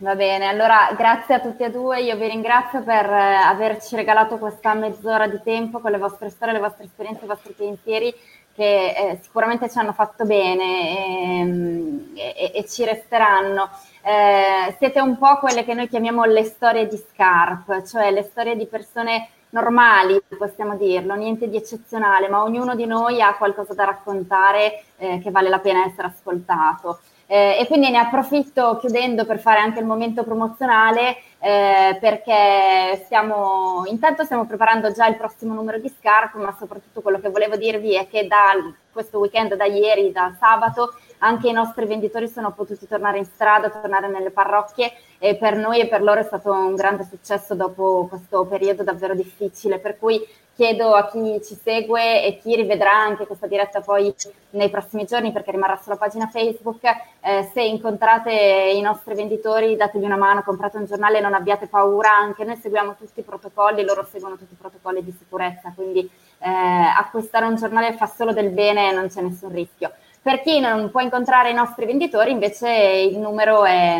Va 0.02 0.16
bene, 0.16 0.48
allora 0.48 0.92
grazie 0.96 1.36
a 1.36 1.38
tutti 1.38 1.62
e 1.62 1.70
due, 1.70 2.00
io 2.00 2.16
vi 2.16 2.26
ringrazio 2.26 2.82
per 2.82 3.08
eh, 3.08 3.34
averci 3.34 3.94
regalato 3.94 4.36
questa 4.36 4.74
mezz'ora 4.74 5.28
di 5.28 5.40
tempo 5.44 5.78
con 5.78 5.92
le 5.92 5.98
vostre 5.98 6.28
storie, 6.28 6.54
le 6.54 6.58
vostre 6.58 6.86
esperienze, 6.86 7.22
i 7.22 7.28
vostri 7.28 7.52
pensieri 7.52 8.12
che 8.52 8.94
eh, 8.96 9.20
sicuramente 9.22 9.70
ci 9.70 9.78
hanno 9.78 9.92
fatto 9.92 10.24
bene 10.24 11.38
ehm, 11.38 12.10
e, 12.16 12.34
e, 12.36 12.52
e 12.52 12.66
ci 12.66 12.84
resteranno. 12.84 13.70
Eh, 14.02 14.74
siete 14.76 14.98
un 14.98 15.16
po' 15.18 15.38
quelle 15.38 15.64
che 15.64 15.72
noi 15.72 15.86
chiamiamo 15.86 16.24
le 16.24 16.42
storie 16.46 16.88
di 16.88 16.96
Scarp, 16.96 17.86
cioè 17.86 18.10
le 18.10 18.24
storie 18.24 18.56
di 18.56 18.66
persone 18.66 19.28
normali, 19.50 20.20
possiamo 20.36 20.74
dirlo, 20.74 21.14
niente 21.14 21.48
di 21.48 21.56
eccezionale, 21.56 22.28
ma 22.28 22.42
ognuno 22.42 22.74
di 22.74 22.86
noi 22.86 23.22
ha 23.22 23.36
qualcosa 23.36 23.72
da 23.72 23.84
raccontare 23.84 24.82
eh, 24.96 25.20
che 25.22 25.30
vale 25.30 25.48
la 25.48 25.60
pena 25.60 25.84
essere 25.84 26.08
ascoltato. 26.08 26.98
Eh, 27.32 27.60
e 27.60 27.66
quindi 27.66 27.88
ne 27.88 27.96
approfitto 27.96 28.76
chiudendo 28.76 29.24
per 29.24 29.38
fare 29.38 29.58
anche 29.58 29.78
il 29.78 29.86
momento 29.86 30.22
promozionale 30.22 31.16
eh, 31.38 31.96
perché 31.98 33.00
stiamo, 33.06 33.84
intanto 33.86 34.22
stiamo 34.24 34.44
preparando 34.44 34.92
già 34.92 35.06
il 35.06 35.16
prossimo 35.16 35.54
numero 35.54 35.78
di 35.78 35.88
Scarp, 35.88 36.34
ma 36.34 36.54
soprattutto 36.58 37.00
quello 37.00 37.20
che 37.20 37.30
volevo 37.30 37.56
dirvi 37.56 37.94
è 37.94 38.06
che 38.06 38.26
da 38.26 38.52
questo 38.92 39.18
weekend, 39.18 39.54
da 39.54 39.64
ieri, 39.64 40.12
da 40.12 40.36
sabato, 40.38 40.94
anche 41.20 41.48
i 41.48 41.52
nostri 41.52 41.86
venditori 41.86 42.28
sono 42.28 42.52
potuti 42.52 42.86
tornare 42.86 43.16
in 43.16 43.24
strada, 43.24 43.70
tornare 43.70 44.08
nelle 44.08 44.30
parrocchie 44.30 44.92
e 45.18 45.34
per 45.36 45.56
noi 45.56 45.80
e 45.80 45.88
per 45.88 46.02
loro 46.02 46.20
è 46.20 46.24
stato 46.24 46.52
un 46.52 46.74
grande 46.74 47.04
successo 47.08 47.54
dopo 47.54 48.08
questo 48.10 48.44
periodo 48.44 48.82
davvero 48.82 49.14
difficile, 49.14 49.78
per 49.78 49.96
cui 49.98 50.20
chiedo 50.54 50.94
a 50.94 51.08
chi 51.08 51.40
ci 51.42 51.54
segue 51.54 52.24
e 52.24 52.38
chi 52.38 52.54
rivedrà 52.54 52.92
anche 52.92 53.26
questa 53.26 53.46
diretta 53.46 53.80
poi 53.80 54.14
nei 54.50 54.70
prossimi 54.70 55.04
giorni 55.04 55.32
perché 55.32 55.50
rimarrà 55.50 55.78
sulla 55.82 55.96
pagina 55.96 56.26
Facebook, 56.26 56.84
eh, 57.20 57.50
se 57.52 57.62
incontrate 57.62 58.72
i 58.74 58.80
nostri 58.80 59.14
venditori 59.14 59.76
dategli 59.76 60.04
una 60.04 60.16
mano, 60.16 60.42
comprate 60.42 60.76
un 60.76 60.84
giornale, 60.84 61.20
non 61.20 61.34
abbiate 61.34 61.66
paura, 61.66 62.10
anche 62.10 62.44
noi 62.44 62.56
seguiamo 62.56 62.94
tutti 62.96 63.20
i 63.20 63.24
protocolli, 63.24 63.84
loro 63.84 64.06
seguono 64.10 64.36
tutti 64.36 64.52
i 64.52 64.58
protocolli 64.58 65.02
di 65.02 65.14
sicurezza, 65.16 65.72
quindi 65.74 66.08
eh, 66.38 66.48
acquistare 66.48 67.46
un 67.46 67.56
giornale 67.56 67.94
fa 67.94 68.06
solo 68.06 68.32
del 68.32 68.50
bene 68.50 68.90
e 68.90 68.94
non 68.94 69.08
c'è 69.08 69.22
nessun 69.22 69.52
rischio. 69.52 69.92
Per 70.22 70.40
chi 70.42 70.60
non 70.60 70.90
può 70.92 71.00
incontrare 71.00 71.50
i 71.50 71.54
nostri 71.54 71.84
venditori, 71.84 72.30
invece 72.30 72.70
il 72.70 73.18
numero 73.18 73.64
è, 73.64 73.96